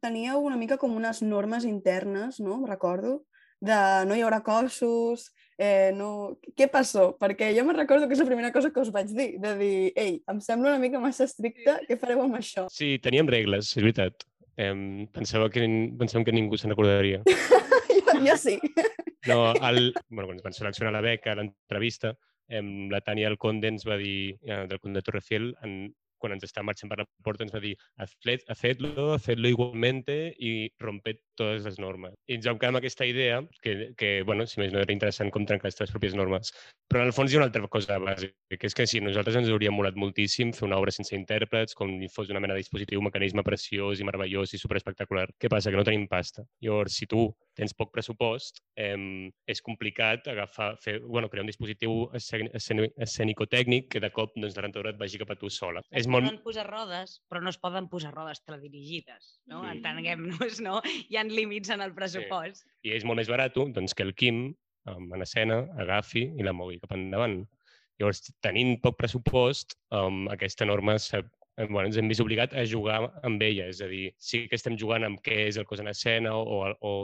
teníeu 0.04 0.42
una 0.44 0.58
mica 0.60 0.78
com 0.78 0.94
unes 0.96 1.22
normes 1.24 1.64
internes, 1.64 2.40
no? 2.40 2.60
Recordo, 2.68 3.22
de 3.64 3.78
no 4.08 4.16
hi 4.16 4.22
haurà 4.24 4.42
cossos, 4.44 5.30
eh, 5.56 5.90
no... 5.96 6.36
Què 6.56 6.68
passó? 6.72 7.14
Perquè 7.20 7.50
jo 7.56 7.64
me 7.64 7.76
recordo 7.76 8.08
que 8.08 8.16
és 8.16 8.22
la 8.22 8.28
primera 8.28 8.52
cosa 8.52 8.70
que 8.74 8.82
us 8.82 8.92
vaig 8.94 9.14
dir, 9.16 9.30
de 9.40 9.54
dir, 9.60 9.78
ei, 9.96 10.18
em 10.30 10.42
sembla 10.44 10.74
una 10.74 10.82
mica 10.82 11.00
massa 11.02 11.26
estricta, 11.28 11.78
què 11.88 11.98
fareu 12.00 12.24
amb 12.26 12.38
això? 12.40 12.66
Sí, 12.72 12.96
teníem 13.02 13.30
regles, 13.30 13.72
és 13.72 13.80
veritat. 13.80 14.26
Eh, 14.60 14.74
pensava 15.14 15.48
que, 15.50 15.64
pensàvem 16.00 16.28
que 16.28 16.36
ningú 16.36 16.60
se'n 16.60 16.74
recordaria. 16.74 17.22
jo, 17.96 18.20
jo 18.20 18.36
sí. 18.38 18.58
No, 19.30 19.54
el, 19.54 19.94
bueno, 20.10 20.28
quan 20.28 20.36
ens 20.36 20.44
van 20.44 20.56
seleccionar 20.56 20.92
la 20.92 21.04
beca, 21.04 21.36
l'entrevista, 21.38 22.12
eh, 22.48 22.62
la 22.92 23.02
Tània 23.04 23.30
Alconde 23.30 23.70
ens 23.72 23.86
va 23.88 23.98
dir, 24.00 24.38
eh, 24.42 24.64
del 24.70 24.80
Conde 24.80 25.02
Torrefiel, 25.02 25.52
en, 25.62 25.92
quan 26.24 26.34
ens 26.36 26.46
està 26.46 26.62
marxant 26.64 26.88
per 26.90 27.02
la 27.02 27.06
porta, 27.26 27.44
ens 27.44 27.52
va 27.52 27.60
dir 27.60 27.74
hacedlo, 28.00 29.10
hacedlo 29.14 29.50
igualmente 29.52 30.16
i 30.40 30.70
rompet 30.80 31.20
totes 31.36 31.66
les 31.68 31.76
normes. 31.82 32.14
I 32.30 32.38
ens 32.38 32.48
vam 32.48 32.60
quedar 32.60 32.72
amb 32.72 32.80
aquesta 32.80 33.04
idea, 33.08 33.42
que, 33.60 33.92
que 34.00 34.14
bueno, 34.24 34.46
si 34.48 34.62
més 34.62 34.72
no 34.72 34.80
era 34.80 34.94
interessant 34.94 35.32
com 35.34 35.44
trencar 35.44 35.68
les 35.68 35.78
teves 35.80 35.92
pròpies 35.92 36.16
normes. 36.16 36.54
Però 36.88 37.02
en 37.02 37.10
el 37.10 37.16
fons 37.16 37.32
hi 37.32 37.36
ha 37.36 37.42
una 37.42 37.48
altra 37.50 37.68
cosa 37.68 37.98
bàsica, 38.00 38.56
que 38.56 38.70
és 38.70 38.76
que 38.78 38.88
si 38.88 39.02
nosaltres 39.04 39.36
ens 39.40 39.52
hauria 39.52 39.72
molat 39.74 39.98
moltíssim 40.00 40.54
fer 40.56 40.66
una 40.68 40.80
obra 40.80 40.94
sense 40.94 41.16
intèrprets, 41.16 41.76
com 41.76 41.92
si 42.00 42.08
fos 42.12 42.32
una 42.32 42.40
mena 42.44 42.56
de 42.56 42.64
dispositiu, 42.64 43.02
un 43.02 43.10
mecanisme 43.10 43.44
preciós 43.44 44.00
i 44.00 44.08
meravellós 44.08 44.54
i 44.54 44.62
superespectacular. 44.62 45.28
Què 45.40 45.52
passa? 45.52 45.72
Que 45.72 45.80
no 45.80 45.86
tenim 45.86 46.08
pasta. 46.08 46.46
Llavors, 46.64 46.96
si 47.00 47.10
tu 47.10 47.28
tens 47.54 47.74
poc 47.76 47.92
pressupost, 47.94 48.60
eh, 48.80 49.30
és 49.50 49.62
complicat 49.64 50.26
agafar, 50.30 50.74
fer, 50.82 50.98
bueno, 51.04 51.30
crear 51.30 51.44
un 51.44 51.50
dispositiu 51.50 52.08
escènico-tècnic 52.14 53.88
que 53.94 54.02
de 54.02 54.10
cop 54.14 54.34
doncs, 54.36 54.56
la 54.58 54.66
rentadora 54.66 54.94
et 54.94 55.00
vagi 55.00 55.20
cap 55.22 55.30
a 55.34 55.38
tu 55.38 55.50
sola. 55.52 55.82
És 55.90 56.08
molt... 56.10 56.26
poden 56.26 56.42
posar 56.44 56.66
rodes, 56.68 57.18
però 57.30 57.42
no 57.44 57.52
es 57.54 57.60
poden 57.62 57.88
posar 57.92 58.14
rodes 58.14 58.42
teledirigides, 58.42 59.38
no? 59.50 59.62
Sí. 59.62 59.76
Entenguem-nos, 59.76 60.60
no? 60.66 60.80
Hi 61.08 61.20
ha 61.20 61.24
límits 61.28 61.72
en 61.74 61.84
el 61.84 61.94
pressupost. 61.96 62.64
Sí. 62.64 62.90
I 62.90 62.98
és 62.98 63.06
molt 63.06 63.22
més 63.22 63.30
barat 63.30 63.54
doncs, 63.54 63.94
que 63.94 64.06
el 64.06 64.14
Quim, 64.18 64.46
en 64.90 65.22
escena, 65.24 65.62
agafi 65.80 66.26
i 66.36 66.44
la 66.44 66.52
mogui 66.56 66.80
cap 66.82 66.92
endavant. 66.96 67.42
Llavors, 68.00 68.24
tenint 68.42 68.74
poc 68.82 68.98
pressupost, 68.98 69.76
um, 69.94 70.26
aquesta 70.34 70.66
norma 70.66 70.98
bueno, 71.56 71.86
ens 71.86 71.96
hem 71.96 72.08
vist 72.10 72.22
obligat 72.22 72.54
a 72.58 72.64
jugar 72.66 72.98
amb 73.22 73.42
ella, 73.46 73.68
és 73.70 73.80
a 73.84 73.88
dir, 73.90 74.08
sí 74.18 74.44
que 74.50 74.58
estem 74.58 74.74
jugant 74.80 75.06
amb 75.06 75.20
què 75.22 75.44
és 75.48 75.58
el 75.60 75.66
cos 75.68 75.82
en 75.82 75.90
escena 75.92 76.34
o, 76.34 76.56
o 76.82 76.94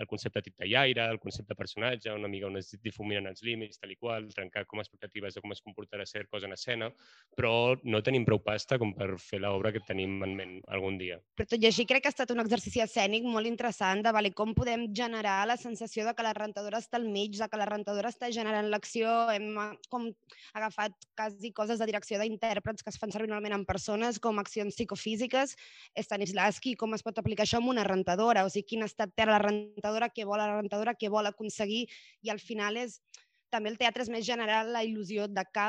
el 0.00 0.08
concepte 0.08 0.40
titallaire, 0.42 1.04
el 1.12 1.20
concepte 1.20 1.54
personatge, 1.54 2.12
una 2.16 2.28
mica 2.28 2.48
on 2.48 2.56
es 2.60 2.72
difuminen 2.80 3.28
els 3.30 3.42
límits, 3.44 3.78
tal 3.80 3.92
i 3.92 3.96
qual, 4.00 4.28
trencar 4.32 4.64
com 4.68 4.80
a 4.80 4.84
expectatives 4.84 5.36
de 5.36 5.42
com 5.44 5.52
es 5.52 5.60
comportarà 5.60 6.06
ser 6.08 6.24
cosa 6.32 6.48
en 6.48 6.56
escena, 6.56 6.88
però 7.36 7.76
no 7.84 8.00
tenim 8.06 8.24
prou 8.24 8.40
pasta 8.44 8.78
com 8.80 8.94
per 8.96 9.10
fer 9.20 9.42
l'obra 9.44 9.72
que 9.74 9.82
tenim 9.86 10.16
en 10.24 10.32
ment 10.38 10.54
algun 10.72 10.96
dia. 11.00 11.20
Però 11.36 11.48
tot 11.50 11.60
i 11.60 11.68
així 11.68 11.84
crec 11.88 12.04
que 12.04 12.10
ha 12.10 12.14
estat 12.14 12.32
un 12.32 12.40
exercici 12.42 12.80
escènic 12.84 13.26
molt 13.28 13.50
interessant 13.50 14.00
de 14.06 14.14
vale, 14.16 14.32
com 14.36 14.54
podem 14.56 14.88
generar 14.96 15.42
la 15.50 15.58
sensació 15.60 16.06
de 16.08 16.16
que 16.16 16.24
la 16.24 16.32
rentadora 16.36 16.80
està 16.80 16.96
al 16.96 17.08
mig, 17.12 17.36
de 17.36 17.50
que 17.50 17.60
la 17.60 17.68
rentadora 17.68 18.12
està 18.14 18.32
generant 18.32 18.70
l'acció, 18.72 19.12
hem 19.34 19.52
com 19.92 20.08
agafat 20.56 20.96
quasi 21.18 21.52
coses 21.52 21.80
de 21.80 21.90
direcció 21.90 22.20
d'intèrprets 22.20 22.82
que 22.86 22.92
es 22.94 22.98
fan 23.00 23.12
servir 23.12 23.28
normalment 23.28 23.58
en 23.58 23.68
persones 23.68 24.18
com 24.22 24.40
accions 24.40 24.74
psicofísiques, 24.74 25.56
Stanislavski, 26.00 26.74
com 26.80 26.96
es 26.96 27.04
pot 27.04 27.20
aplicar 27.20 27.44
això 27.44 27.60
en 27.60 27.68
una 27.68 27.84
rentadora, 27.84 28.46
o 28.46 28.50
sigui, 28.52 28.68
quin 28.72 28.86
estat 28.86 29.12
té 29.16 29.26
la 29.28 29.40
rentadora 29.42 29.89
rentadora, 29.90 30.10
què 30.14 30.24
vol 30.24 30.38
la 30.38 30.94
què 30.94 31.10
vol 31.10 31.26
aconseguir, 31.26 31.86
i 32.22 32.30
al 32.30 32.40
final 32.40 32.76
és, 32.76 33.00
també 33.50 33.70
el 33.70 33.78
teatre 33.78 34.02
és 34.02 34.10
més 34.10 34.26
general 34.26 34.72
la 34.72 34.84
il·lusió 34.84 35.26
de 35.28 35.44
que, 35.52 35.68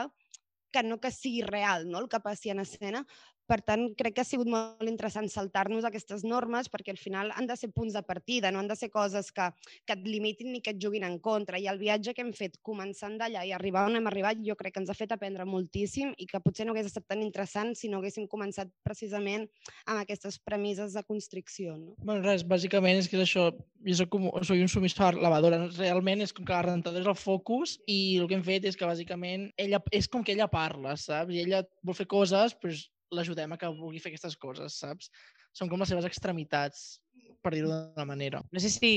que 0.72 0.84
no 0.84 1.00
que 1.00 1.12
sigui 1.12 1.42
real 1.44 1.90
no? 1.90 2.00
el 2.00 2.10
que 2.10 2.20
passi 2.20 2.50
en 2.50 2.60
escena, 2.60 3.06
Per 3.52 3.58
tant, 3.68 3.82
crec 4.00 4.14
que 4.16 4.24
ha 4.24 4.28
sigut 4.28 4.48
molt 4.48 4.88
interessant 4.88 5.26
saltar-nos 5.28 5.84
aquestes 5.84 6.22
normes 6.24 6.70
perquè 6.72 6.94
al 6.94 7.00
final 7.00 7.34
han 7.36 7.50
de 7.50 7.58
ser 7.60 7.68
punts 7.76 7.98
de 7.98 8.02
partida, 8.08 8.48
no 8.48 8.62
han 8.62 8.70
de 8.70 8.78
ser 8.80 8.88
coses 8.94 9.28
que, 9.36 9.50
que 9.84 9.96
et 9.98 10.06
limitin 10.08 10.54
ni 10.54 10.62
que 10.64 10.72
et 10.72 10.78
juguin 10.80 11.04
en 11.04 11.18
contra. 11.20 11.60
I 11.60 11.68
el 11.68 11.82
viatge 11.82 12.14
que 12.16 12.24
hem 12.24 12.30
fet 12.38 12.56
començant 12.64 13.18
d'allà 13.20 13.42
i 13.44 13.52
arribar 13.52 13.84
on 13.90 13.98
hem 14.00 14.08
arribat 14.08 14.40
jo 14.46 14.56
crec 14.56 14.78
que 14.78 14.80
ens 14.86 14.94
ha 14.94 14.96
fet 14.96 15.12
aprendre 15.12 15.44
moltíssim 15.44 16.14
i 16.16 16.30
que 16.30 16.40
potser 16.40 16.64
no 16.64 16.72
hagués 16.72 16.88
estat 16.88 17.10
tan 17.12 17.26
interessant 17.26 17.74
si 17.76 17.90
no 17.92 18.00
haguéssim 18.00 18.30
començat 18.32 18.72
precisament 18.88 19.50
amb 19.84 19.98
aquestes 19.98 20.40
premisses 20.40 20.96
de 20.96 21.04
constricció. 21.04 21.76
No? 21.76 21.98
Bueno, 22.00 22.24
res, 22.24 22.48
bàsicament 22.48 23.02
és 23.02 23.12
que 23.12 23.20
és 23.20 23.26
això, 23.26 23.50
jo 23.90 23.98
soc, 24.00 24.14
com, 24.16 24.30
soc 24.48 24.64
un 24.64 24.72
sumissor 24.72 25.20
lavadora, 25.20 25.66
realment 25.76 26.24
és 26.24 26.32
com 26.32 26.48
que 26.48 26.56
la 26.56 26.64
rentadora 26.70 27.04
és 27.04 27.12
el 27.12 27.20
focus 27.20 27.76
i 27.84 28.00
el 28.16 28.32
que 28.32 28.40
hem 28.40 28.48
fet 28.48 28.72
és 28.72 28.80
que 28.80 28.88
bàsicament 28.88 29.50
ella, 29.60 29.84
és 29.92 30.08
com 30.08 30.24
que 30.24 30.38
ella 30.38 30.48
parla, 30.48 30.96
saps? 30.96 31.36
I 31.36 31.44
ella 31.44 31.66
vol 31.84 32.00
fer 32.00 32.08
coses, 32.16 32.56
doncs 32.64 32.88
l'ajudem 33.12 33.54
a 33.54 33.60
que 33.60 33.70
vulgui 33.76 34.02
fer 34.02 34.12
aquestes 34.12 34.38
coses, 34.40 34.80
saps? 34.84 35.12
Són 35.58 35.70
com 35.72 35.82
les 35.82 35.92
seves 35.92 36.08
extremitats, 36.08 37.02
per 37.44 37.54
dir-ho 37.56 37.70
d'una 37.72 38.08
manera. 38.08 38.42
No 38.52 38.64
sé 38.64 38.72
si 38.72 38.92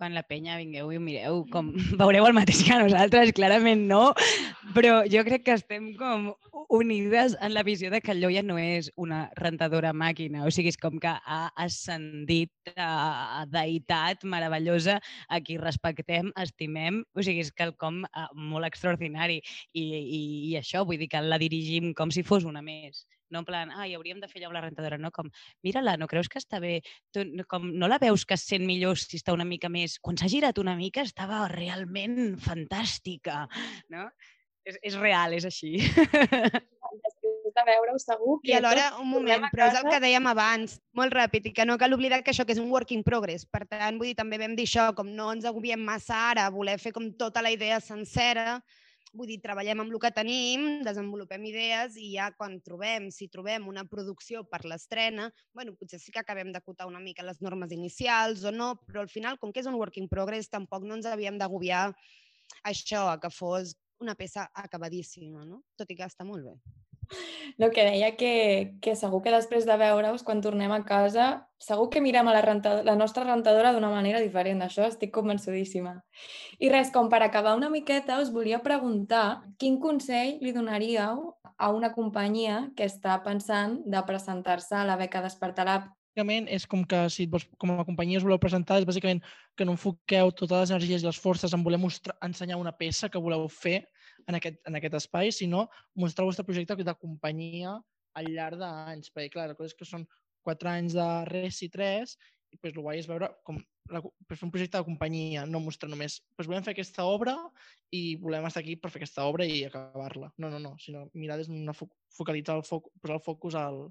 quan 0.00 0.14
la 0.16 0.22
penya 0.24 0.56
vingueu 0.56 0.88
i 0.94 0.98
mireu, 1.02 1.42
com 1.52 1.74
veureu 2.00 2.24
el 2.24 2.32
mateix 2.36 2.62
que 2.64 2.78
nosaltres, 2.80 3.34
clarament 3.36 3.82
no, 3.90 4.14
però 4.76 5.02
jo 5.12 5.20
crec 5.26 5.44
que 5.44 5.56
estem 5.58 5.90
com 5.98 6.30
unides 6.72 7.34
en 7.44 7.52
la 7.52 7.64
visió 7.66 7.90
de 7.92 8.00
que 8.00 8.14
el 8.14 8.22
Lloia 8.22 8.42
no 8.46 8.56
és 8.56 8.88
una 8.96 9.26
rentadora 9.36 9.92
màquina, 9.92 10.46
o 10.46 10.54
sigui, 10.54 10.72
és 10.72 10.80
com 10.80 10.96
que 11.02 11.12
ha 11.12 11.42
ascendit 11.66 12.72
a, 12.76 13.44
deïtat 13.52 14.24
meravellosa 14.24 14.96
a 15.28 15.42
qui 15.44 15.60
respectem, 15.60 16.32
estimem, 16.46 17.02
o 17.12 17.26
sigui, 17.26 17.44
és 17.44 17.52
quelcom 17.52 18.04
uh, 18.08 18.28
molt 18.32 18.70
extraordinari 18.70 19.40
i, 19.42 19.84
i, 19.84 20.20
i 20.48 20.58
això, 20.60 20.86
vull 20.88 21.02
dir 21.02 21.10
que 21.12 21.20
la 21.20 21.40
dirigim 21.42 21.92
com 21.92 22.14
si 22.14 22.24
fos 22.24 22.48
una 22.48 22.64
més 22.64 23.04
no 23.30 23.42
en 23.42 23.46
plan, 23.48 23.70
ai, 23.78 23.94
hauríem 23.94 24.20
de 24.20 24.28
fer 24.28 24.42
allò 24.42 24.52
la 24.56 24.64
rentadora, 24.66 24.98
no? 24.98 25.12
Com, 25.14 25.30
mira-la, 25.66 25.96
no 26.00 26.08
creus 26.10 26.28
que 26.28 26.40
està 26.42 26.60
bé? 26.62 26.80
Tu, 27.14 27.24
com, 27.50 27.70
no 27.78 27.88
la 27.90 28.00
veus 28.02 28.26
que 28.26 28.36
es 28.38 28.44
sent 28.46 28.66
millor 28.66 28.98
si 29.00 29.20
està 29.20 29.34
una 29.36 29.46
mica 29.48 29.70
més... 29.72 29.98
Quan 30.02 30.18
s'ha 30.18 30.30
girat 30.32 30.58
una 30.62 30.76
mica 30.78 31.06
estava 31.06 31.46
realment 31.52 32.36
fantàstica, 32.42 33.46
no? 33.94 34.08
És, 34.66 34.76
és 34.84 34.98
real, 35.00 35.32
és 35.38 35.46
així. 35.48 35.78
Després 35.80 37.54
de 37.56 37.64
veure-ho 37.66 37.98
segur 38.02 38.36
que... 38.42 38.50
I 38.50 38.58
alhora, 38.58 38.90
un 39.00 39.08
moment, 39.10 39.46
però 39.54 39.70
és 39.70 39.78
el 39.78 39.88
que 39.88 40.02
dèiem 40.02 40.26
abans, 40.30 40.76
molt 40.96 41.14
ràpid, 41.16 41.48
i 41.48 41.54
que 41.56 41.66
no 41.66 41.78
cal 41.80 41.94
oblidar 41.96 42.20
que 42.26 42.34
això 42.34 42.44
que 42.46 42.54
és 42.56 42.60
un 42.62 42.70
work 42.72 42.92
in 42.94 43.06
progress. 43.06 43.46
Per 43.48 43.64
tant, 43.64 43.96
vull 43.96 44.10
dir, 44.10 44.18
també 44.18 44.38
vam 44.42 44.54
dir 44.58 44.68
això, 44.68 44.90
com 44.98 45.10
no 45.16 45.30
ens 45.34 45.48
agobiem 45.48 45.80
massa 45.86 46.18
ara, 46.30 46.50
voler 46.52 46.76
fer 46.82 46.92
com 46.96 47.08
tota 47.18 47.42
la 47.46 47.54
idea 47.54 47.80
sencera, 47.80 48.60
vull 49.12 49.28
dir, 49.30 49.40
treballem 49.42 49.82
amb 49.82 49.92
el 49.92 50.00
que 50.02 50.10
tenim, 50.14 50.66
desenvolupem 50.86 51.44
idees 51.50 51.96
i 51.98 52.12
ja 52.14 52.30
quan 52.36 52.58
trobem, 52.64 53.08
si 53.14 53.28
trobem 53.32 53.66
una 53.70 53.84
producció 53.90 54.44
per 54.46 54.62
l'estrena, 54.70 55.28
bueno, 55.56 55.74
potser 55.78 56.00
sí 56.02 56.14
que 56.14 56.22
acabem 56.22 56.52
d'acotar 56.54 56.86
una 56.90 57.02
mica 57.02 57.26
les 57.26 57.40
normes 57.42 57.74
inicials 57.74 58.44
o 58.46 58.54
no, 58.54 58.72
però 58.86 59.02
al 59.04 59.12
final, 59.12 59.38
com 59.38 59.52
que 59.52 59.64
és 59.64 59.70
un 59.70 59.78
work 59.80 59.98
in 59.98 60.08
progress, 60.10 60.50
tampoc 60.52 60.86
no 60.86 60.98
ens 60.98 61.10
havíem 61.10 61.38
d'agobiar 61.40 61.88
això, 62.66 63.08
a 63.10 63.18
que 63.20 63.32
fos 63.34 63.74
una 64.00 64.14
peça 64.16 64.48
acabadíssima, 64.54 65.44
no? 65.44 65.64
Tot 65.76 65.90
i 65.90 65.98
que 65.98 66.06
està 66.06 66.24
molt 66.24 66.46
bé. 66.46 66.79
No, 67.58 67.68
que 67.74 67.84
deia 67.84 68.14
que, 68.16 68.76
que 68.80 68.94
segur 68.96 69.20
que 69.24 69.32
després 69.34 69.66
de 69.68 69.76
veure-us, 69.76 70.22
quan 70.24 70.40
tornem 70.40 70.72
a 70.72 70.80
casa, 70.86 71.26
segur 71.60 71.88
que 71.92 72.00
mirem 72.00 72.28
a 72.30 72.34
la, 72.36 72.42
rentadora, 72.44 72.86
la 72.86 72.96
nostra 72.96 73.24
rentadora 73.26 73.74
d'una 73.74 73.90
manera 73.92 74.22
diferent. 74.22 74.62
D'això 74.62 74.86
estic 74.88 75.12
convençudíssima. 75.14 75.98
I 76.58 76.72
res, 76.72 76.92
com 76.94 77.10
per 77.12 77.22
acabar 77.26 77.56
una 77.58 77.70
miqueta, 77.70 78.20
us 78.22 78.32
volia 78.32 78.62
preguntar 78.64 79.42
quin 79.58 79.80
consell 79.82 80.38
li 80.40 80.54
donaríeu 80.56 81.34
a 81.60 81.70
una 81.76 81.92
companyia 81.92 82.68
que 82.76 82.88
està 82.88 83.18
pensant 83.24 83.80
de 83.84 84.00
presentar-se 84.08 84.78
a 84.78 84.86
la 84.88 84.96
beca 84.96 85.20
Despertar 85.20 85.66
bàsicament 86.20 86.48
és 86.50 86.66
com 86.66 86.82
que 86.84 87.08
si 87.08 87.26
vols, 87.26 87.46
com 87.56 87.70
a 87.72 87.84
companyia 87.84 88.18
us 88.18 88.24
voleu 88.24 88.38
presentar, 88.38 88.80
és 88.80 88.86
bàsicament 88.86 89.22
que 89.56 89.64
no 89.64 89.72
enfoqueu 89.72 90.32
totes 90.32 90.58
les 90.58 90.70
energies 90.70 91.02
i 91.02 91.06
les 91.06 91.18
forces 91.18 91.54
en 91.54 91.62
voler 91.62 91.78
mostrar, 91.78 92.16
ensenyar 92.20 92.58
una 92.58 92.72
peça 92.72 93.08
que 93.08 93.18
voleu 93.18 93.46
fer 93.48 93.86
en 94.28 94.38
aquest, 94.38 94.60
en 94.68 94.78
aquest 94.78 94.98
espai, 95.00 95.32
sinó 95.32 95.68
mostrar 95.94 96.24
el 96.24 96.32
vostre 96.32 96.46
projecte 96.48 96.76
de 96.76 96.96
companyia 96.98 97.78
al 98.18 98.30
llarg 98.34 98.60
d'anys. 98.60 99.12
Perquè, 99.14 99.32
clar, 99.36 99.48
la 99.50 99.58
cosa 99.58 99.72
és 99.72 99.78
que 99.78 99.88
són 99.88 100.06
quatre 100.46 100.70
anys 100.72 100.96
de 100.96 101.08
res 101.30 101.60
i 101.66 101.70
tres, 101.72 102.16
i 102.50 102.58
pues, 102.58 102.74
el 102.74 102.82
guai 102.82 102.98
és 102.98 103.08
veure 103.08 103.30
com 103.46 103.60
la, 103.90 104.00
pues, 104.02 104.38
fer 104.38 104.46
un 104.46 104.52
projecte 104.54 104.78
de 104.78 104.86
companyia, 104.86 105.44
no 105.46 105.60
mostrar 105.62 105.90
només 105.90 106.20
pues, 106.36 106.48
volem 106.48 106.64
fer 106.66 106.74
aquesta 106.74 107.06
obra 107.06 107.34
i 107.94 108.16
volem 108.22 108.46
estar 108.46 108.62
aquí 108.62 108.76
per 108.78 108.90
fer 108.92 109.00
aquesta 109.02 109.26
obra 109.30 109.46
i 109.46 109.64
acabar-la. 109.66 110.30
No, 110.38 110.50
no, 110.52 110.60
no, 110.62 110.76
sinó 110.82 111.06
mirar 111.14 111.38
des 111.40 111.50
d'una 111.50 111.74
fo 111.76 111.90
focalitzar 112.14 112.58
el 112.58 112.66
foc, 112.66 112.90
posar 113.02 113.18
el 113.18 113.24
focus 113.24 113.56
al, 113.58 113.84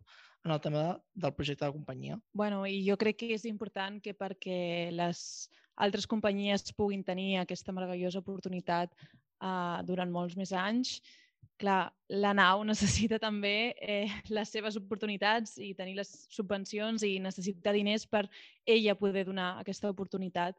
en 0.46 0.52
el 0.56 0.62
tema 0.62 0.84
de, 0.84 0.94
del 1.26 1.34
projecte 1.36 1.66
de 1.66 1.76
companyia. 1.76 2.20
Bueno, 2.34 2.66
i 2.68 2.82
jo 2.88 2.98
crec 3.00 3.22
que 3.22 3.34
és 3.36 3.48
important 3.50 4.00
que 4.04 4.16
perquè 4.16 4.90
les 4.96 5.22
altres 5.80 6.08
companyies 6.08 6.74
puguin 6.76 7.04
tenir 7.08 7.38
aquesta 7.40 7.76
meravellosa 7.76 8.20
oportunitat 8.20 8.92
uh, 9.42 9.82
durant 9.88 10.12
molts 10.12 10.38
més 10.40 10.54
anys, 10.56 11.00
clar, 11.60 11.90
la 12.10 12.34
nau 12.34 12.64
necessita 12.72 13.20
també 13.20 13.74
eh, 13.82 14.08
les 14.32 14.56
seves 14.56 14.80
oportunitats 14.80 15.58
i 15.60 15.74
tenir 15.78 15.98
les 16.00 16.12
subvencions 16.32 17.04
i 17.04 17.18
necessita 17.24 17.76
diners 17.76 18.08
per 18.08 18.26
ella 18.66 18.98
poder 18.98 19.26
donar 19.28 19.58
aquesta 19.60 19.92
oportunitat 19.92 20.58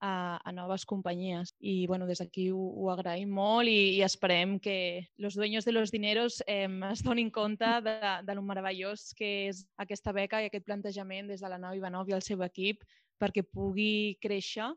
a, 0.00 0.40
a 0.42 0.52
noves 0.52 0.86
companyies. 0.86 1.54
I 1.60 1.86
bueno, 1.86 2.06
des 2.06 2.18
d'aquí 2.18 2.48
ho, 2.50 2.58
ho 2.58 2.90
agraïm 2.90 3.30
molt 3.36 3.68
i, 3.68 3.98
i 3.98 4.02
esperem 4.02 4.58
que 4.58 5.06
els 5.20 5.36
dueños 5.36 5.68
de 5.68 5.76
los 5.76 5.92
dineros 5.92 6.40
eh, 6.46 6.66
es 6.92 7.04
donin 7.04 7.30
compte 7.30 7.68
de, 7.84 7.96
de 8.24 8.34
lo 8.34 8.42
meravellós 8.42 9.12
que 9.14 9.50
és 9.50 9.64
aquesta 9.76 10.12
beca 10.16 10.42
i 10.42 10.48
aquest 10.48 10.66
plantejament 10.66 11.28
des 11.28 11.44
de 11.44 11.52
la 11.52 11.60
nau 11.60 11.76
Ivanov 11.76 12.08
i 12.08 12.16
el 12.16 12.24
seu 12.24 12.42
equip 12.42 12.82
perquè 13.20 13.44
pugui 13.44 14.16
créixer, 14.24 14.72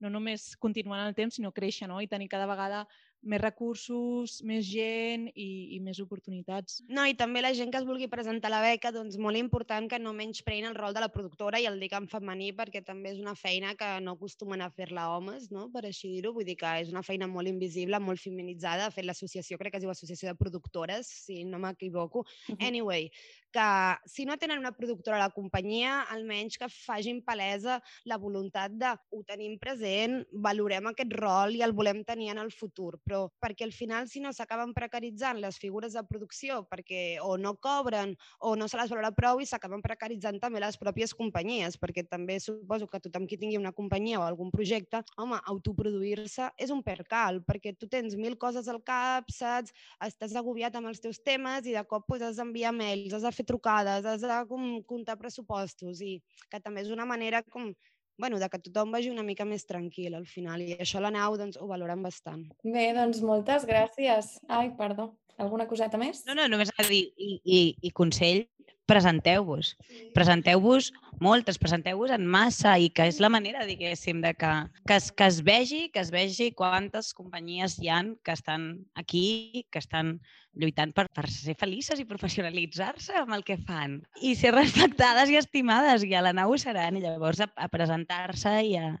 no 0.00 0.10
només 0.10 0.54
continuar 0.56 1.02
en 1.02 1.10
el 1.10 1.18
temps, 1.18 1.38
sinó 1.38 1.52
créixer 1.52 1.88
no? 1.90 2.00
i 2.00 2.08
tenir 2.10 2.28
cada 2.30 2.46
vegada 2.50 2.86
més 3.22 3.40
recursos, 3.42 4.38
més 4.46 4.66
gent 4.68 5.26
i, 5.34 5.74
i 5.74 5.78
més 5.82 5.98
oportunitats. 6.02 6.78
No, 6.86 7.02
i 7.08 7.16
també 7.18 7.42
la 7.42 7.50
gent 7.56 7.72
que 7.74 7.80
es 7.80 7.86
vulgui 7.86 8.06
presentar 8.10 8.50
a 8.50 8.54
la 8.54 8.60
beca, 8.62 8.92
doncs 8.94 9.18
molt 9.18 9.38
important 9.40 9.88
que 9.90 9.98
no 9.98 10.12
menyspreïn 10.14 10.68
el 10.68 10.76
rol 10.78 10.94
de 10.94 11.02
la 11.02 11.10
productora 11.10 11.58
i 11.58 11.66
el 11.66 11.80
dic 11.82 11.96
en 11.98 12.06
femení 12.10 12.52
perquè 12.56 12.84
també 12.86 13.12
és 13.14 13.18
una 13.18 13.34
feina 13.38 13.74
que 13.78 13.88
no 14.04 14.14
acostumen 14.14 14.62
a 14.62 14.70
fer-la 14.70 15.08
homes, 15.16 15.50
no? 15.50 15.66
per 15.74 15.84
així 15.88 16.12
dir-ho. 16.14 16.32
Vull 16.36 16.46
dir 16.46 16.56
que 16.60 16.76
és 16.84 16.92
una 16.94 17.02
feina 17.02 17.26
molt 17.30 17.50
invisible, 17.50 17.98
molt 17.98 18.22
feminitzada. 18.22 18.86
De 18.86 18.94
fet, 18.94 19.08
l'associació 19.08 19.58
crec 19.58 19.74
que 19.74 19.82
es 19.82 19.86
diu 19.86 19.94
Associació 19.94 20.30
de 20.30 20.38
Productores, 20.38 21.10
si 21.26 21.42
no 21.44 21.58
m'equivoco. 21.62 22.24
Anyway, 22.70 23.10
que 23.52 23.68
si 24.06 24.24
no 24.26 24.36
tenen 24.38 24.58
una 24.58 24.72
productora 24.72 25.16
a 25.16 25.26
la 25.26 25.34
companyia, 25.34 26.02
almenys 26.12 26.58
que 26.58 26.68
facin 26.72 27.22
palesa 27.24 27.78
la 28.04 28.18
voluntat 28.18 28.74
de 28.78 28.92
ho 29.10 29.22
tenim 29.26 29.58
present, 29.60 30.20
valorem 30.32 30.90
aquest 30.90 31.14
rol 31.18 31.56
i 31.56 31.62
el 31.64 31.72
volem 31.72 32.04
tenir 32.04 32.32
en 32.34 32.42
el 32.42 32.52
futur. 32.52 32.98
Però 33.04 33.26
perquè 33.40 33.66
al 33.66 33.72
final, 33.72 34.08
si 34.08 34.20
no 34.20 34.32
s'acaben 34.32 34.74
precaritzant 34.76 35.40
les 35.40 35.58
figures 35.58 35.96
de 35.96 36.04
producció 36.08 36.62
perquè 36.68 37.18
o 37.24 37.36
no 37.40 37.54
cobren 37.56 38.14
o 38.40 38.54
no 38.56 38.68
se 38.68 38.78
les 38.80 38.90
valora 38.92 39.12
prou 39.16 39.40
i 39.40 39.48
s'acaben 39.48 39.82
precaritzant 39.84 40.40
també 40.42 40.60
les 40.62 40.78
pròpies 40.80 41.14
companyies, 41.16 41.78
perquè 41.80 42.04
també 42.08 42.38
suposo 42.40 42.86
que 42.86 43.00
tothom 43.00 43.26
qui 43.28 43.38
tingui 43.40 43.58
una 43.58 43.72
companyia 43.72 44.20
o 44.20 44.26
algun 44.26 44.52
projecte, 44.54 45.02
home, 45.16 45.38
autoproduir-se 45.52 46.50
és 46.58 46.72
un 46.74 46.82
percal, 46.84 47.42
perquè 47.46 47.74
tu 47.78 47.88
tens 47.90 48.16
mil 48.18 48.36
coses 48.38 48.68
al 48.68 48.82
cap, 48.84 49.30
saps? 49.32 49.74
Estàs 50.04 50.36
agobiat 50.38 50.76
amb 50.78 50.90
els 50.90 51.02
teus 51.02 51.20
temes 51.24 51.66
i 51.66 51.74
de 51.76 51.84
cop 51.88 52.06
pues, 52.08 52.22
has 52.22 52.38
d'enviar 52.40 52.74
mails, 52.76 53.14
has 53.16 53.26
de 53.26 53.34
fer 53.38 53.46
trucades, 53.48 54.06
has 54.06 54.24
de 54.24 54.40
com, 54.50 54.66
comptar 54.88 55.18
pressupostos 55.20 56.02
i 56.04 56.18
que 56.50 56.60
també 56.60 56.84
és 56.84 56.92
una 56.94 57.06
manera 57.08 57.44
com 57.46 57.70
bueno, 58.18 58.40
de 58.42 58.48
que 58.50 58.58
tothom 58.58 58.90
vagi 58.90 59.12
una 59.12 59.22
mica 59.22 59.46
més 59.46 59.64
tranquil 59.64 60.16
al 60.18 60.26
final 60.26 60.60
i 60.64 60.74
això 60.82 60.98
la 61.00 61.12
nau 61.14 61.36
doncs, 61.38 61.56
ho 61.56 61.68
valoren 61.70 62.02
bastant. 62.02 62.42
Bé, 62.66 62.90
doncs 62.96 63.22
moltes 63.22 63.64
gràcies. 63.68 64.34
Ai, 64.50 64.72
perdó. 64.76 65.12
Alguna 65.38 65.68
coseta 65.70 66.00
més? 66.02 66.24
No, 66.26 66.34
no, 66.34 66.48
només 66.50 66.72
a 66.74 66.86
dir, 66.88 67.04
i, 67.14 67.36
i, 67.46 67.60
i 67.86 67.92
consell, 67.94 68.42
presenteu-vos. 68.88 69.74
Presenteu-vos 70.16 70.90
moltes, 71.20 71.58
presenteu-vos 71.60 72.12
en 72.14 72.24
massa 72.30 72.76
i 72.80 72.88
que 72.94 73.08
és 73.10 73.18
la 73.20 73.30
manera, 73.32 73.66
diguéssim, 73.68 74.22
de 74.24 74.32
que, 74.38 74.52
que, 74.88 74.96
es, 74.96 75.10
que 75.12 75.26
es 75.28 75.42
vegi, 75.44 75.82
que 75.92 76.00
es 76.00 76.10
vegi 76.14 76.50
quantes 76.56 77.12
companyies 77.16 77.76
hi 77.82 77.90
han 77.92 78.14
que 78.24 78.32
estan 78.32 78.68
aquí, 78.96 79.66
que 79.70 79.82
estan 79.82 80.16
lluitant 80.58 80.94
per, 80.96 81.06
per 81.14 81.26
ser 81.30 81.54
felices 81.58 82.00
i 82.00 82.08
professionalitzar-se 82.08 83.18
amb 83.20 83.36
el 83.36 83.44
que 83.46 83.58
fan 83.60 84.00
i 84.24 84.34
ser 84.38 84.54
respectades 84.56 85.30
i 85.30 85.38
estimades 85.38 86.06
i 86.06 86.14
a 86.16 86.24
la 86.24 86.34
nau 86.34 86.56
seran 86.58 86.96
i 86.98 87.04
llavors 87.04 87.44
a, 87.44 87.50
a 87.54 87.68
presentar-se 87.70 88.56
i, 88.72 88.74
a, 88.80 88.94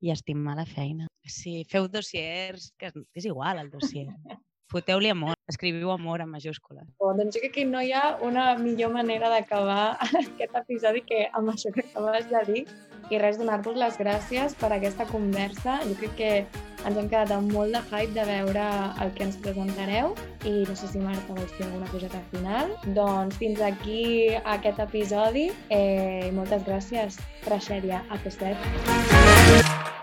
i 0.00 0.12
a 0.12 0.16
estimar 0.16 0.56
la 0.60 0.68
feina. 0.68 1.10
Sí, 1.26 1.62
feu 1.68 1.90
dossiers, 1.90 2.70
que 2.78 2.92
és, 2.92 3.04
és 3.18 3.28
igual 3.28 3.60
el 3.60 3.74
dossier. 3.74 4.08
Foteu-li 4.72 5.10
amor. 5.12 5.36
Escriviu 5.52 5.90
amor 5.92 6.22
en 6.24 6.30
majúscules. 6.32 6.86
Oh, 6.98 7.12
doncs 7.16 7.36
jo 7.36 7.42
crec 7.42 7.52
que 7.58 7.66
no 7.68 7.82
hi 7.84 7.92
ha 7.92 8.16
una 8.24 8.54
millor 8.56 8.92
manera 8.94 9.28
d'acabar 9.32 9.98
aquest 10.22 10.56
episodi 10.62 11.04
que 11.04 11.26
amb 11.36 11.52
això 11.52 11.72
que 11.74 11.84
acabes 11.84 12.28
de 12.32 12.42
dir. 12.48 12.64
I 13.12 13.18
res, 13.20 13.36
donar-vos 13.36 13.76
les 13.76 13.98
gràcies 14.00 14.54
per 14.56 14.70
aquesta 14.72 15.04
conversa. 15.10 15.80
Jo 15.84 15.96
crec 16.00 16.14
que 16.16 16.30
ens 16.82 16.96
hem 16.96 17.10
quedat 17.10 17.34
amb 17.36 17.52
molt 17.52 17.76
de 17.76 17.82
hype 17.90 18.14
de 18.16 18.24
veure 18.26 18.64
el 19.04 19.12
que 19.18 19.26
ens 19.28 19.36
presentareu 19.44 20.14
i 20.48 20.54
no 20.66 20.74
sé 20.78 20.88
si 20.90 21.02
Marta 21.02 21.36
vols 21.36 21.52
fer 21.58 21.68
alguna 21.68 21.90
coseta 21.92 22.22
final. 22.32 22.72
Doncs 22.96 23.36
fins 23.42 23.60
aquí 23.62 24.02
aquest 24.56 24.80
episodi. 24.86 25.50
Eh, 25.68 26.30
moltes 26.38 26.64
gràcies, 26.68 27.20
Tragèdia 27.44 28.02
AP7. 28.16 30.01